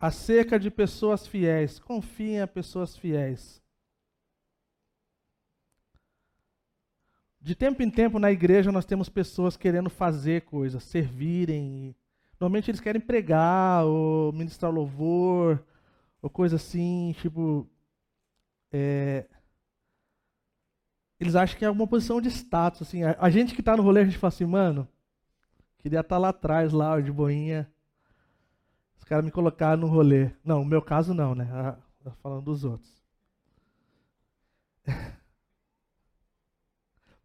[0.00, 1.78] acerca de pessoas fiéis.
[1.78, 3.62] Confiem em pessoas fiéis.
[7.46, 11.94] De tempo em tempo na igreja nós temos pessoas querendo fazer coisas, servirem.
[12.40, 15.64] Normalmente eles querem pregar ou ministrar louvor
[16.20, 17.64] ou coisa assim, tipo.
[18.72, 19.26] É,
[21.20, 22.82] eles acham que é alguma posição de status.
[22.82, 23.04] Assim.
[23.04, 24.88] A, a gente que está no rolê, a gente fala assim, mano,
[25.78, 27.70] queria estar tá lá atrás, lá, de boinha.
[28.98, 30.32] Os caras me colocaram no rolê.
[30.44, 31.46] Não, no meu caso não, né?
[32.20, 32.90] falando dos outros.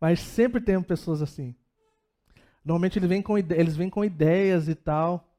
[0.01, 1.55] Mas sempre tem pessoas assim.
[2.65, 5.31] Normalmente eles vêm, com eles vêm com ideias e tal.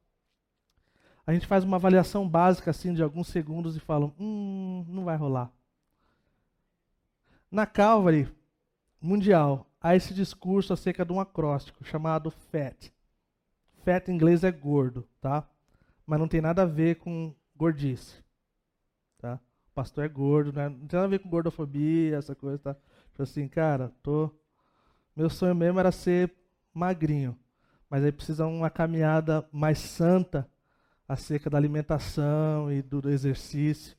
[1.27, 5.17] A gente faz uma avaliação básica assim de alguns segundos e falam: hum, não vai
[5.17, 5.53] rolar.
[7.51, 8.33] Na Calvary
[9.01, 12.93] Mundial, há esse discurso acerca de um acróstico chamado FAT.
[13.85, 15.47] FAT em inglês é gordo, tá?
[16.07, 18.23] Mas não tem nada a ver com gordice.
[19.19, 19.41] Tá?
[19.71, 20.69] O pastor é gordo, né?
[20.69, 22.75] não tem nada a ver com gordofobia, essa coisa, tá?
[23.11, 24.31] Tipo assim, cara, tô
[25.15, 26.33] meu sonho mesmo era ser
[26.73, 27.39] magrinho,
[27.89, 30.51] mas aí precisa uma caminhada mais santa
[31.07, 33.97] acerca da alimentação e do, exercício.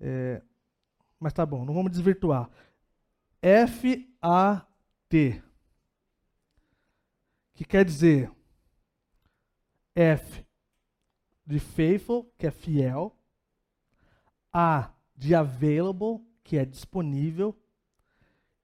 [0.00, 0.40] É,
[1.20, 2.48] mas tá bom, não vamos desvirtuar.
[3.42, 5.42] F-A-T.
[7.54, 8.30] Que quer dizer
[9.94, 10.46] F
[11.44, 13.16] de faithful, que é fiel.
[14.52, 17.56] A de available, que é disponível.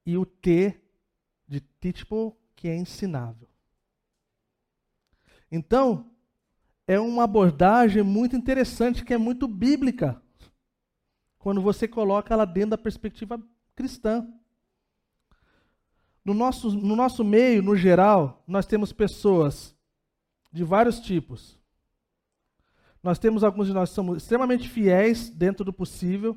[0.06, 0.80] E o T
[1.46, 3.48] de teachable, que é ensinável.
[5.50, 6.10] Então,
[6.86, 10.20] é uma abordagem muito interessante, que é muito bíblica,
[11.38, 13.40] quando você coloca ela dentro da perspectiva
[13.74, 14.26] cristã.
[16.24, 19.76] No nosso, no nosso meio, no geral, nós temos pessoas
[20.50, 21.58] de vários tipos.
[23.02, 26.36] Nós temos alguns de nós que somos extremamente fiéis dentro do possível,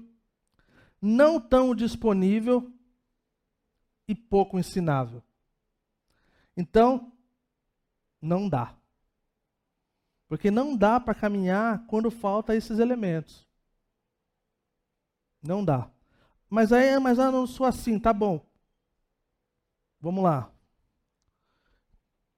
[1.02, 2.70] não tão disponível
[4.08, 5.22] e pouco ensinável.
[6.56, 7.12] Então,
[8.22, 8.76] não dá.
[10.28, 13.46] Porque não dá para caminhar quando falta esses elementos.
[15.42, 15.90] Não dá.
[16.50, 18.46] Mas aí, mas eu não sou assim, tá bom.
[20.00, 20.52] Vamos lá.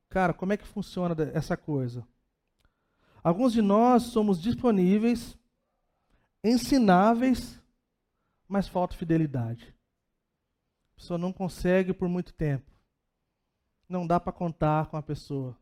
[0.09, 2.05] Cara, como é que funciona essa coisa?
[3.23, 5.37] Alguns de nós somos disponíveis,
[6.43, 7.61] ensináveis,
[8.47, 9.78] mas falta fidelidade
[10.99, 12.69] pessoa não consegue por muito tempo.
[13.87, 15.57] Não dá para contar com a pessoa.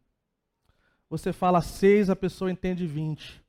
[1.09, 3.39] Você fala seis, a pessoa entende 20.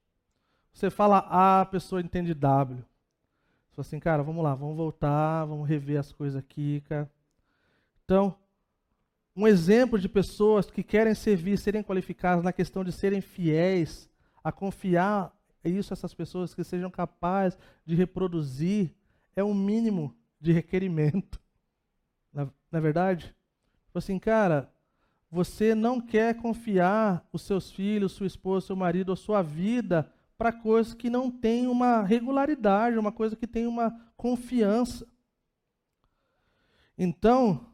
[0.70, 2.84] Você fala A, a pessoa entende W.
[3.70, 7.10] Só assim, cara, vamos lá, vamos voltar, vamos rever as coisas aqui, cara.
[8.04, 8.36] Então,
[9.34, 14.10] um exemplo de pessoas que querem servir, serem qualificadas na questão de serem fiéis,
[14.44, 18.94] a confiar isso essas pessoas que sejam capazes de reproduzir,
[19.34, 21.40] é o mínimo de requerimento.
[22.38, 23.34] Na, na verdade?
[23.86, 24.72] Tipo assim, cara,
[25.28, 30.52] você não quer confiar os seus filhos, sua esposa, seu marido, a sua vida para
[30.52, 35.04] coisas que não têm uma regularidade, uma coisa que tem uma confiança.
[36.96, 37.66] Então,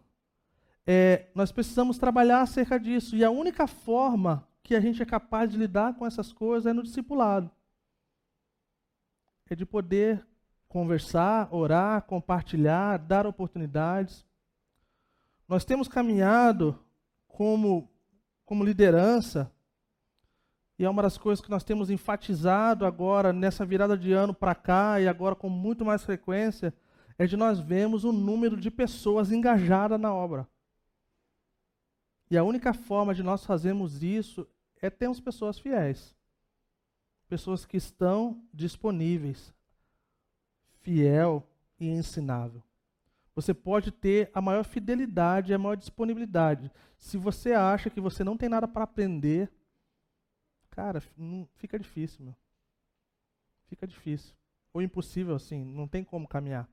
[0.87, 3.15] é, nós precisamos trabalhar acerca disso.
[3.17, 6.73] E a única forma que a gente é capaz de lidar com essas coisas é
[6.73, 7.51] no discipulado.
[9.51, 10.27] É de poder
[10.67, 14.25] conversar, orar, compartilhar, dar oportunidades.
[15.49, 16.79] Nós temos caminhado
[17.29, 17.91] como,
[18.45, 19.53] como liderança,
[20.79, 24.55] e é uma das coisas que nós temos enfatizado agora, nessa virada de ano para
[24.55, 26.75] cá, e agora com muito mais frequência,
[27.17, 30.49] é de nós vermos o número de pessoas engajadas na obra.
[32.31, 34.47] E a única forma de nós fazermos isso
[34.81, 36.15] é termos pessoas fiéis.
[37.29, 39.55] Pessoas que estão disponíveis,
[40.81, 41.47] fiel
[41.79, 42.63] e ensinável.
[43.35, 46.71] Você pode ter a maior fidelidade, a maior disponibilidade.
[46.97, 49.51] Se você acha que você não tem nada para aprender,
[50.71, 51.01] cara,
[51.57, 52.37] fica difícil, meu.
[53.67, 54.35] Fica difícil.
[54.73, 56.69] Ou impossível, assim, não tem como caminhar.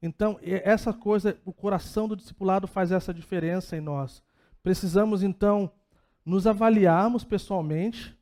[0.00, 4.22] Então, essa coisa, o coração do discipulado faz essa diferença em nós.
[4.62, 5.72] Precisamos, então,
[6.24, 8.16] nos avaliarmos pessoalmente,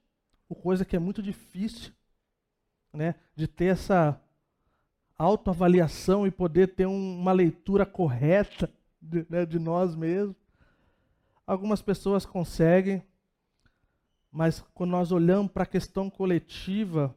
[0.55, 1.93] coisa que é muito difícil,
[2.93, 4.21] né, de ter essa
[5.21, 10.35] autoavaliação e poder ter um, uma leitura correta de, né, de nós mesmos.
[11.47, 13.03] Algumas pessoas conseguem,
[14.33, 17.15] mas quando nós olhamos para a questão coletiva,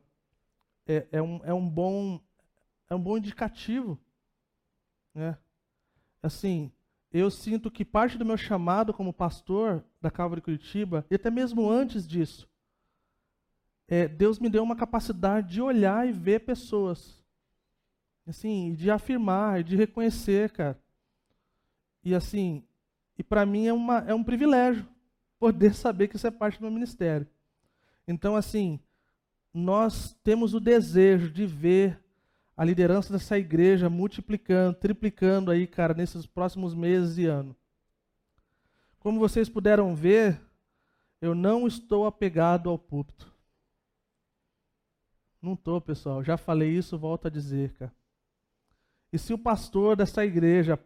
[0.86, 2.20] é, é, um, é, um bom,
[2.89, 3.97] é um bom indicativo.
[5.16, 5.38] Né?
[6.22, 6.74] Assim,
[7.10, 11.70] eu sinto que parte do meu chamado como pastor da Calvary Curitiba, e até mesmo
[11.70, 12.49] antes disso,
[13.88, 17.22] é, Deus me deu uma capacidade de olhar e ver pessoas.
[18.26, 20.80] Assim, de afirmar, de reconhecer, cara.
[22.03, 22.63] E assim,
[23.17, 24.88] e para mim é, uma, é um privilégio
[25.39, 27.28] poder saber que isso é parte do meu ministério.
[28.07, 28.80] Então, assim,
[29.53, 32.01] nós temos o desejo de ver
[32.55, 37.55] a liderança dessa igreja multiplicando, triplicando aí, cara, nesses próximos meses e anos.
[38.99, 40.39] Como vocês puderam ver,
[41.21, 43.32] eu não estou apegado ao púlpito.
[45.41, 46.24] Não estou, pessoal.
[46.24, 47.93] Já falei isso, volto a dizer, cara.
[49.14, 50.80] E se o pastor dessa igreja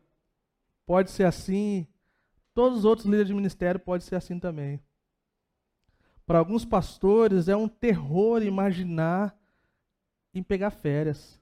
[0.86, 1.88] pode ser assim,
[2.53, 4.82] todos os outros líderes de ministério podem ser assim também.
[6.25, 9.34] Para alguns pastores é um terror imaginar
[10.34, 11.39] em pegar férias.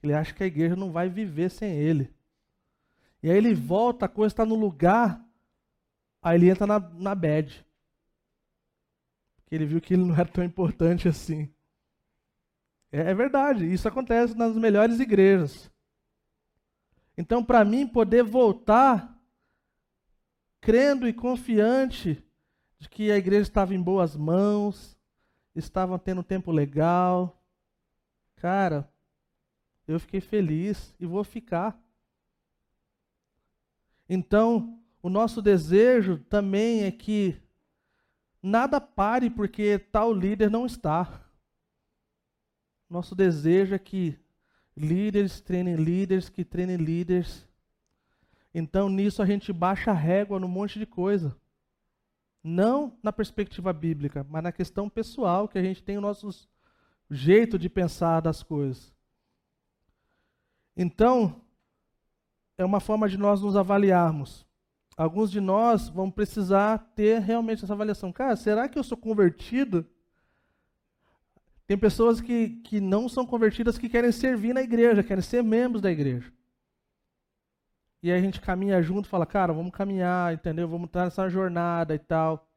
[0.00, 2.14] Ele acha que a igreja não vai viver sem ele.
[3.20, 5.20] E aí ele volta, a coisa está no lugar,
[6.22, 7.66] aí ele entra na, na bad.
[9.34, 11.52] Porque ele viu que ele não era tão importante assim.
[12.92, 15.69] É, é verdade, isso acontece nas melhores igrejas.
[17.20, 19.14] Então, para mim, poder voltar
[20.58, 22.24] crendo e confiante
[22.78, 24.96] de que a igreja estava em boas mãos,
[25.54, 27.38] estava tendo um tempo legal,
[28.36, 28.90] cara,
[29.86, 31.78] eu fiquei feliz e vou ficar.
[34.08, 37.38] Então, o nosso desejo também é que
[38.42, 41.22] nada pare porque tal líder não está.
[42.88, 44.18] Nosso desejo é que
[44.76, 47.48] líderes treinem líderes, que treinem líderes.
[48.54, 51.36] Então, nisso a gente baixa a régua no monte de coisa.
[52.42, 56.48] Não na perspectiva bíblica, mas na questão pessoal, que a gente tem o nosso
[57.10, 58.92] jeito de pensar das coisas.
[60.76, 61.42] Então,
[62.56, 64.46] é uma forma de nós nos avaliarmos.
[64.96, 68.12] Alguns de nós vão precisar ter realmente essa avaliação.
[68.12, 69.86] Cara, será que eu sou convertido?
[71.70, 75.80] Tem pessoas que, que não são convertidas que querem servir na igreja, querem ser membros
[75.80, 76.32] da igreja.
[78.02, 80.66] E aí a gente caminha junto fala, cara, vamos caminhar, entendeu?
[80.66, 82.50] Vamos estar nessa jornada e tal.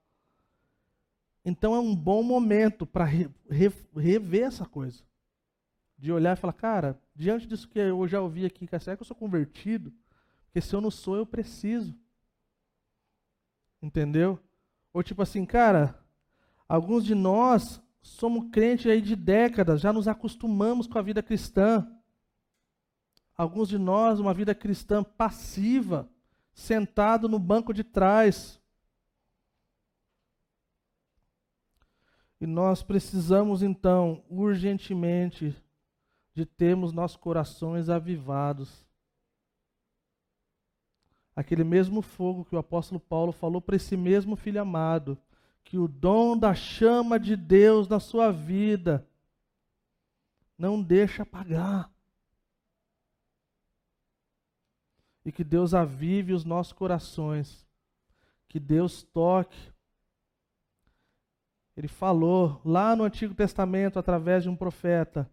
[1.45, 5.03] Então é um bom momento para re, re, rever essa coisa
[5.95, 9.07] de olhar e falar, cara, diante disso que eu já ouvi aqui, será que eu
[9.07, 9.93] sou convertido?
[10.45, 11.95] Porque se eu não sou, eu preciso.
[13.80, 14.39] Entendeu?
[14.91, 16.03] Ou tipo assim, cara,
[16.68, 21.89] alguns de nós somos crentes aí de décadas, já nos acostumamos com a vida cristã.
[23.35, 26.07] Alguns de nós, uma vida cristã passiva,
[26.53, 28.61] sentado no banco de trás.
[32.39, 35.55] E nós precisamos então, urgentemente,
[36.35, 38.85] de termos nossos corações avivados.
[41.33, 45.17] Aquele mesmo fogo que o apóstolo Paulo falou para esse mesmo filho amado,
[45.64, 49.07] que o dom da chama de Deus na sua vida
[50.57, 51.91] não deixa apagar.
[55.26, 57.66] E que Deus avive os nossos corações.
[58.47, 59.72] Que Deus toque.
[61.76, 65.30] Ele falou lá no Antigo Testamento, através de um profeta,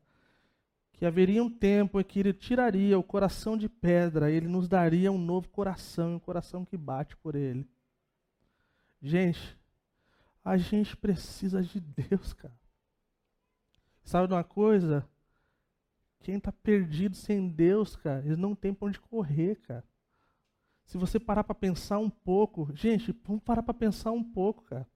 [0.93, 5.11] que haveria um tempo em que ele tiraria o coração de pedra, ele nos daria
[5.11, 7.69] um novo coração, um coração que bate por ele.
[9.03, 9.59] Gente,
[10.45, 12.59] a gente precisa de Deus, cara.
[14.03, 15.09] Sabe de uma coisa?
[16.21, 19.85] Quem está perdido sem Deus, cara, eles não tem para onde correr, cara.
[20.85, 24.87] Se você parar para pensar um pouco, gente, vamos parar para pensar um pouco, cara.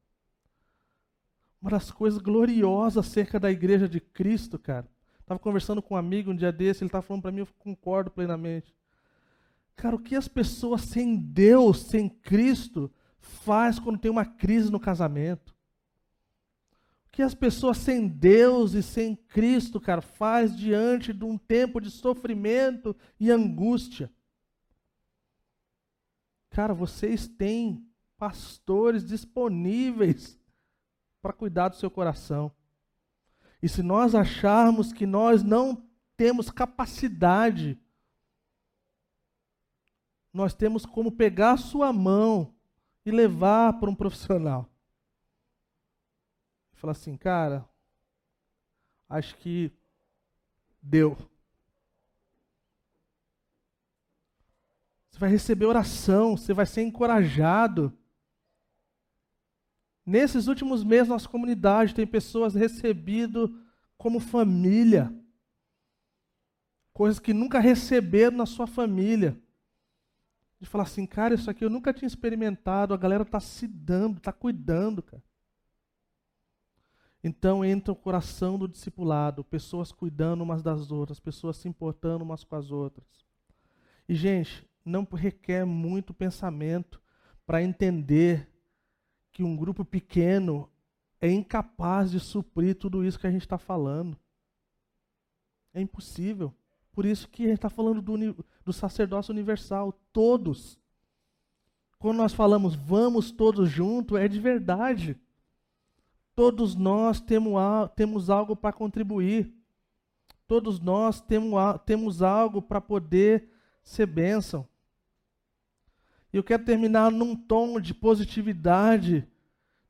[1.61, 4.89] Uma das coisas gloriosas acerca da igreja de Cristo, cara,
[5.25, 8.11] Estava conversando com um amigo um dia desse, ele estava falando para mim, eu concordo
[8.11, 8.77] plenamente.
[9.75, 12.93] Cara, o que as pessoas sem Deus, sem Cristo,
[13.25, 15.55] faz quando tem uma crise no casamento?
[17.07, 21.81] O que as pessoas sem Deus e sem Cristo, cara, faz diante de um tempo
[21.81, 24.13] de sofrimento e angústia?
[26.51, 30.39] Cara, vocês têm pastores disponíveis
[31.21, 32.53] para cuidar do seu coração.
[33.63, 37.81] E se nós acharmos que nós não temos capacidade,
[40.33, 42.54] nós temos como pegar a sua mão
[43.05, 44.69] e levar para um profissional.
[46.73, 47.69] Falar assim, cara,
[49.09, 49.73] acho que
[50.83, 51.17] deu.
[55.11, 57.97] Você vai receber oração, você vai ser encorajado.
[60.05, 63.65] Nesses últimos meses, nossa comunidade tem pessoas recebido
[63.97, 65.15] como família.
[66.93, 69.41] Coisas que nunca receberam na sua família.
[70.65, 74.17] De falar assim, cara, isso aqui eu nunca tinha experimentado, a galera está se dando,
[74.17, 75.23] está cuidando, cara.
[77.23, 82.45] Então entra o coração do discipulado, pessoas cuidando umas das outras, pessoas se importando umas
[82.45, 83.07] com as outras.
[84.09, 86.99] E, gente, não requer muito pensamento
[87.45, 88.51] para entender
[89.33, 90.73] que um grupo pequeno
[91.21, 94.19] é incapaz de suprir tudo isso que a gente está falando.
[95.75, 96.55] É impossível.
[96.95, 99.93] Por isso que gente está falando do, do sacerdócio universal.
[100.13, 100.79] Todos.
[101.99, 105.19] Quando nós falamos vamos todos juntos, é de verdade.
[106.37, 107.55] Todos nós temos,
[107.97, 109.53] temos algo para contribuir.
[110.47, 111.53] Todos nós temos,
[111.85, 113.49] temos algo para poder
[113.83, 114.69] ser bênção.
[116.33, 119.27] E eu quero terminar num tom de positividade,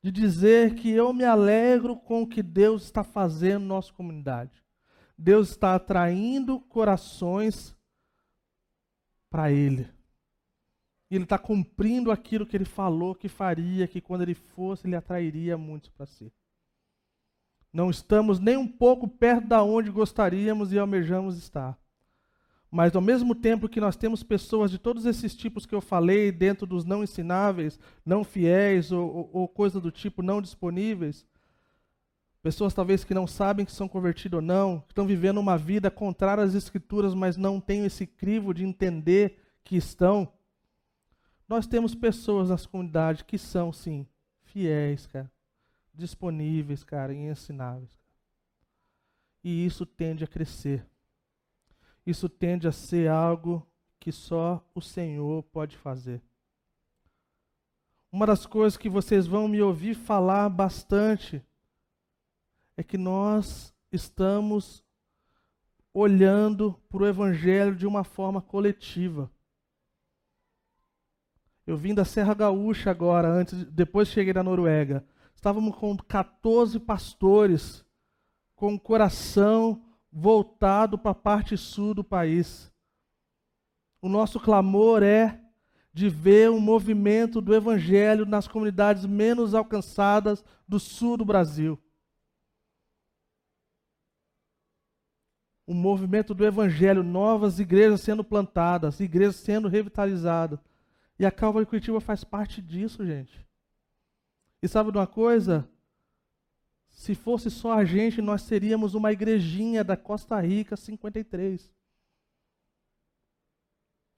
[0.01, 4.64] de dizer que eu me alegro com o que Deus está fazendo na nossa comunidade.
[5.17, 7.75] Deus está atraindo corações
[9.29, 9.87] para Ele.
[11.09, 14.95] E Ele está cumprindo aquilo que Ele falou que faria, que quando Ele fosse, Ele
[14.95, 16.31] atrairia muitos para si.
[17.71, 21.77] Não estamos nem um pouco perto da onde gostaríamos e almejamos estar.
[22.71, 26.31] Mas ao mesmo tempo que nós temos pessoas de todos esses tipos que eu falei,
[26.31, 31.25] dentro dos não ensináveis, não fiéis ou, ou, ou coisa do tipo não disponíveis,
[32.45, 35.89] pessoas talvez que não sabem que são convertidos ou não, que estão vivendo uma vida
[35.89, 40.31] contrária às escrituras, mas não têm esse crivo de entender que estão.
[41.49, 44.05] Nós temos pessoas nas comunidades que são, sim,
[44.43, 45.31] fiéis, cara,
[45.93, 47.97] disponíveis, cara, e ensináveis.
[49.43, 50.85] E isso tende a crescer
[52.05, 53.65] isso tende a ser algo
[53.99, 56.21] que só o Senhor pode fazer.
[58.11, 61.43] Uma das coisas que vocês vão me ouvir falar bastante
[62.77, 64.83] é que nós estamos
[65.93, 69.31] olhando para o Evangelho de uma forma coletiva.
[71.65, 75.05] Eu vim da Serra Gaúcha agora, antes, depois cheguei da Noruega.
[75.33, 77.85] Estávamos com 14 pastores
[78.55, 82.71] com o coração voltado para a parte sul do país.
[84.01, 85.41] O nosso clamor é
[85.93, 91.79] de ver um movimento do evangelho nas comunidades menos alcançadas do sul do Brasil.
[95.67, 100.59] O movimento do evangelho, novas igrejas sendo plantadas, igrejas sendo revitalizadas.
[101.17, 103.45] E a Calva de Curitiba faz parte disso, gente.
[104.61, 105.67] E sabe de uma coisa?
[106.89, 111.71] Se fosse só a gente, nós seríamos uma igrejinha da Costa Rica 53.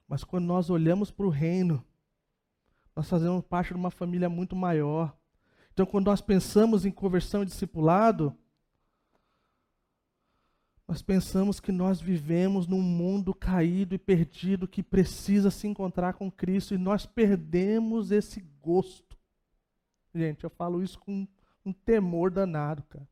[0.08, 1.84] Mas quando nós olhamos para o reino,
[2.96, 5.16] nós fazemos parte de uma família muito maior.
[5.74, 8.36] Então, quando nós pensamos em conversão e discipulado,
[10.88, 16.32] nós pensamos que nós vivemos num mundo caído e perdido que precisa se encontrar com
[16.32, 19.18] Cristo e nós perdemos esse gosto.
[20.16, 21.28] Gente, eu falo isso com
[21.66, 23.08] um temor danado, cara.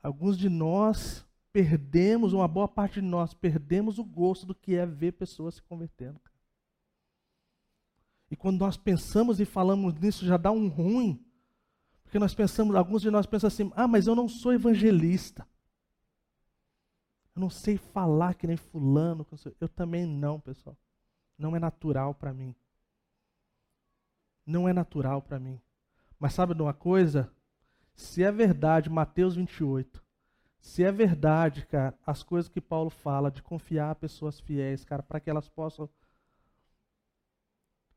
[0.00, 4.86] Alguns de nós perdemos, uma boa parte de nós perdemos o gosto do que é
[4.86, 6.20] ver pessoas se convertendo.
[6.20, 6.36] Cara.
[8.30, 11.22] E quando nós pensamos e falamos nisso, já dá um ruim.
[12.10, 15.46] Porque nós pensamos, alguns de nós pensam assim: ah, mas eu não sou evangelista.
[17.36, 19.24] Eu não sei falar que nem fulano.
[19.60, 20.76] Eu também não, pessoal.
[21.38, 22.52] Não é natural para mim.
[24.44, 25.60] Não é natural para mim.
[26.18, 27.32] Mas sabe de uma coisa?
[27.94, 30.02] Se é verdade, Mateus 28,
[30.58, 35.20] se é verdade, cara, as coisas que Paulo fala de confiar pessoas fiéis, cara, para
[35.20, 35.88] que elas possam.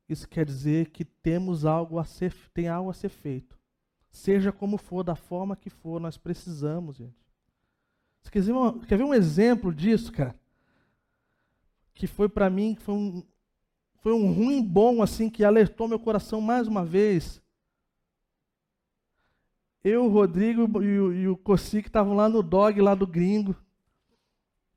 [0.07, 3.62] Isso quer dizer que temos algo a ser, tem algo a ser feito.
[4.13, 7.17] Seja como for, da forma que for, nós precisamos, gente.
[8.21, 10.39] Você quer ver, uma, quer ver um exemplo disso, cara?
[11.95, 13.23] Que foi para mim, foi um,
[13.97, 17.41] foi um ruim bom, assim, que alertou meu coração mais uma vez.
[19.83, 23.55] Eu, o Rodrigo e o, e o que estavam lá no dog, lá do gringo,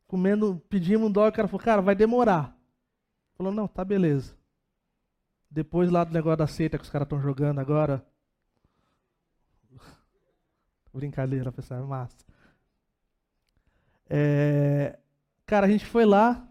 [0.09, 2.59] comendo, pedimos um dog, o cara falou, cara, vai demorar.
[3.37, 4.35] Falou, não, tá beleza.
[5.51, 8.05] Depois lá do negócio da seita que os caras estão jogando agora.
[10.97, 12.17] Brincadeira, pessoal, é massa.
[14.09, 14.99] É,
[15.47, 16.49] cara, a gente foi lá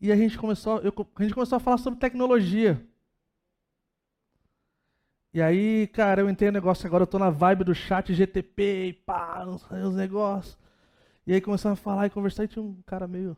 [0.00, 2.84] e a gente começou, eu, a gente começou a falar sobre tecnologia.
[5.32, 8.86] E aí, cara, eu entrei no negócio agora, eu tô na vibe do chat GTP
[8.88, 10.58] e pá, os negócios.
[11.26, 13.36] E aí começamos a falar e conversar e tinha um cara meio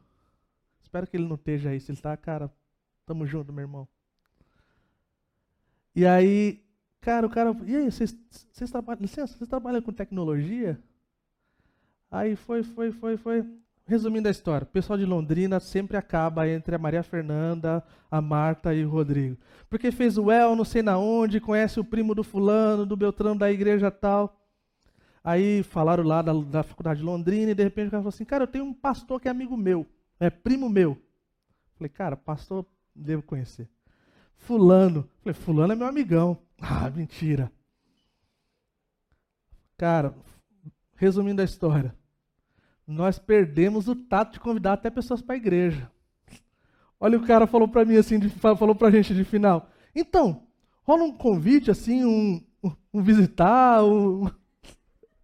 [0.82, 1.80] Espero que ele não esteja aí.
[1.80, 2.51] Se ele está, cara,
[3.05, 3.89] tamo junto, meu irmão.
[5.95, 6.64] E aí,
[7.01, 8.16] cara, o cara, e aí, vocês,
[8.70, 10.78] trabalham, licença, vocês trabalham com tecnologia?
[12.11, 13.44] Aí foi, foi, foi, foi.
[13.88, 18.74] Resumindo a história, o pessoal de Londrina sempre acaba entre a Maria Fernanda, a Marta
[18.74, 19.36] e o Rodrigo.
[19.70, 23.38] Porque fez o El, não sei na onde, conhece o primo do fulano, do Beltrano
[23.38, 24.40] da igreja tal.
[25.22, 28.24] Aí falaram lá da, da faculdade de Londrina e de repente o cara falou assim:
[28.24, 29.86] Cara, eu tenho um pastor que é amigo meu,
[30.18, 31.01] é primo meu.
[31.76, 33.68] Falei, cara, pastor, devo conhecer.
[34.37, 35.09] Fulano.
[35.22, 36.39] Falei, Fulano é meu amigão.
[36.59, 37.53] Ah, mentira.
[39.76, 40.14] Cara,
[40.95, 41.95] resumindo a história
[42.87, 45.91] nós perdemos o tato de convidar até pessoas para a igreja.
[47.01, 49.68] Olha o cara falou para mim assim, falou para a gente de final.
[49.95, 50.45] Então,
[50.84, 52.41] rola um convite assim, um,
[52.95, 54.30] um visitar, um...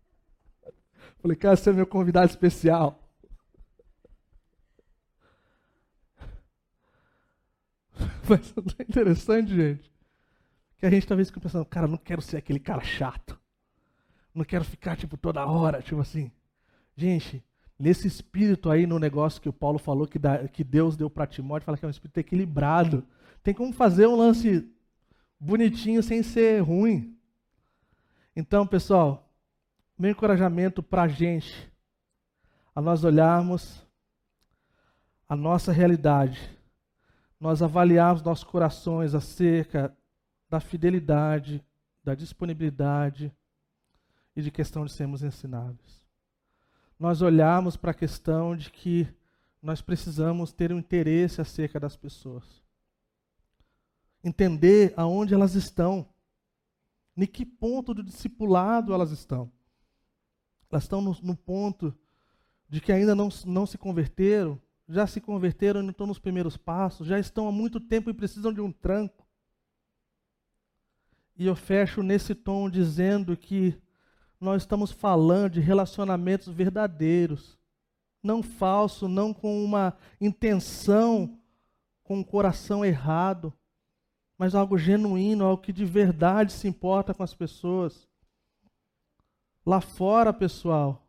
[1.22, 3.01] Falei, cara, você é meu convidado especial.
[8.32, 9.92] Mas é interessante, gente,
[10.78, 13.38] que a gente talvez fique pensando, cara, não quero ser aquele cara chato.
[14.34, 16.32] Não quero ficar, tipo, toda hora, tipo assim.
[16.96, 17.44] Gente,
[17.78, 20.18] nesse espírito aí no negócio que o Paulo falou que,
[20.52, 23.06] que Deus deu para Timóteo, fala que é um espírito equilibrado.
[23.42, 24.68] Tem como fazer um lance
[25.38, 27.18] bonitinho sem ser ruim.
[28.34, 29.30] Então, pessoal,
[29.98, 31.70] meu encorajamento para a gente,
[32.74, 33.86] a nós olharmos
[35.28, 36.50] a nossa realidade,
[37.42, 39.94] nós avaliarmos nossos corações acerca
[40.48, 41.62] da fidelidade,
[42.02, 43.32] da disponibilidade
[44.34, 46.02] e de questão de sermos ensinados
[47.02, 49.08] nós olharmos para a questão de que
[49.60, 52.62] nós precisamos ter um interesse acerca das pessoas.
[54.22, 56.08] Entender aonde elas estão.
[57.16, 59.50] Em que ponto do discipulado elas estão.
[60.70, 61.92] Elas estão no, no ponto
[62.68, 64.60] de que ainda não, não se converteram,
[64.92, 68.52] já se converteram não estão nos primeiros passos, já estão há muito tempo e precisam
[68.52, 69.26] de um tranco.
[71.36, 73.80] E eu fecho nesse tom dizendo que
[74.38, 77.58] nós estamos falando de relacionamentos verdadeiros,
[78.22, 81.38] não falso, não com uma intenção,
[82.02, 83.52] com um coração errado,
[84.36, 88.06] mas algo genuíno, algo que de verdade se importa com as pessoas.
[89.64, 91.08] Lá fora, pessoal,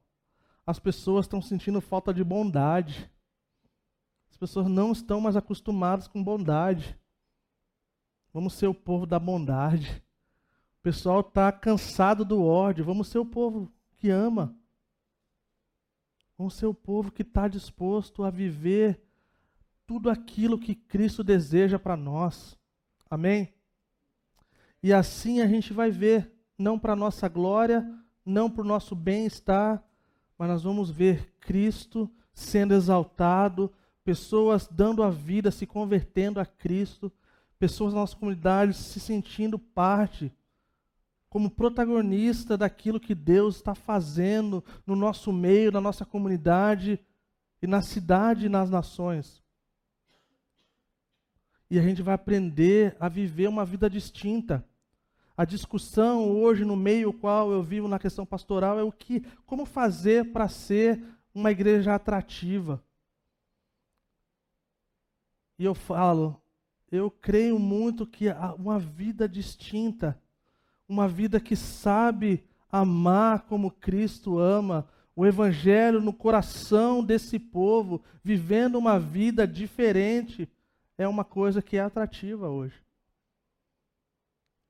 [0.65, 3.11] as pessoas estão sentindo falta de bondade.
[4.43, 6.99] As pessoas não estão mais acostumadas com bondade.
[8.33, 10.03] Vamos ser o povo da bondade.
[10.79, 12.83] O pessoal está cansado do ódio.
[12.83, 14.53] Vamos ser o povo que ama.
[16.37, 19.01] Vamos ser o povo que está disposto a viver
[19.87, 22.59] tudo aquilo que Cristo deseja para nós.
[23.09, 23.53] Amém?
[24.81, 27.89] E assim a gente vai ver, não para nossa glória,
[28.25, 29.81] não para o nosso bem-estar,
[30.37, 33.71] mas nós vamos ver Cristo sendo exaltado,
[34.03, 37.11] pessoas dando a vida, se convertendo a Cristo,
[37.57, 40.31] pessoas na nossa comunidade se sentindo parte
[41.33, 46.99] como protagonista daquilo que Deus está fazendo no nosso meio, na nossa comunidade
[47.59, 49.41] e na cidade e nas nações.
[51.71, 54.63] E a gente vai aprender a viver uma vida distinta.
[55.35, 59.65] A discussão hoje no meio qual eu vivo na questão pastoral é o que, como
[59.65, 62.79] fazer para ser uma igreja atrativa.
[65.57, 66.41] E eu falo,
[66.91, 68.25] eu creio muito que
[68.57, 70.19] uma vida distinta
[70.87, 78.77] uma vida que sabe amar como Cristo ama, o Evangelho no coração desse povo, vivendo
[78.77, 80.49] uma vida diferente,
[80.97, 82.81] é uma coisa que é atrativa hoje.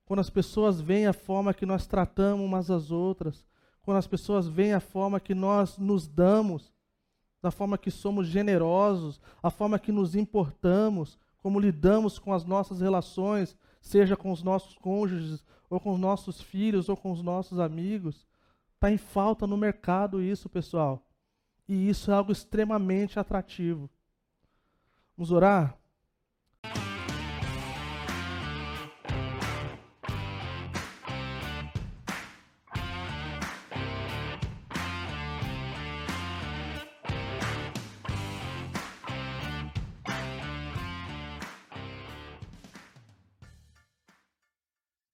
[0.06, 3.48] Quando as pessoas veem a forma que nós tratamos umas às outras,
[3.82, 6.74] quando as pessoas veem a forma que nós nos damos,
[7.44, 12.80] da forma que somos generosos, a forma que nos importamos, como lidamos com as nossas
[12.80, 17.60] relações, seja com os nossos cônjuges, ou com os nossos filhos, ou com os nossos
[17.60, 18.26] amigos.
[18.76, 21.06] Está em falta no mercado isso, pessoal.
[21.68, 23.90] E isso é algo extremamente atrativo.
[25.18, 25.78] Vamos orar?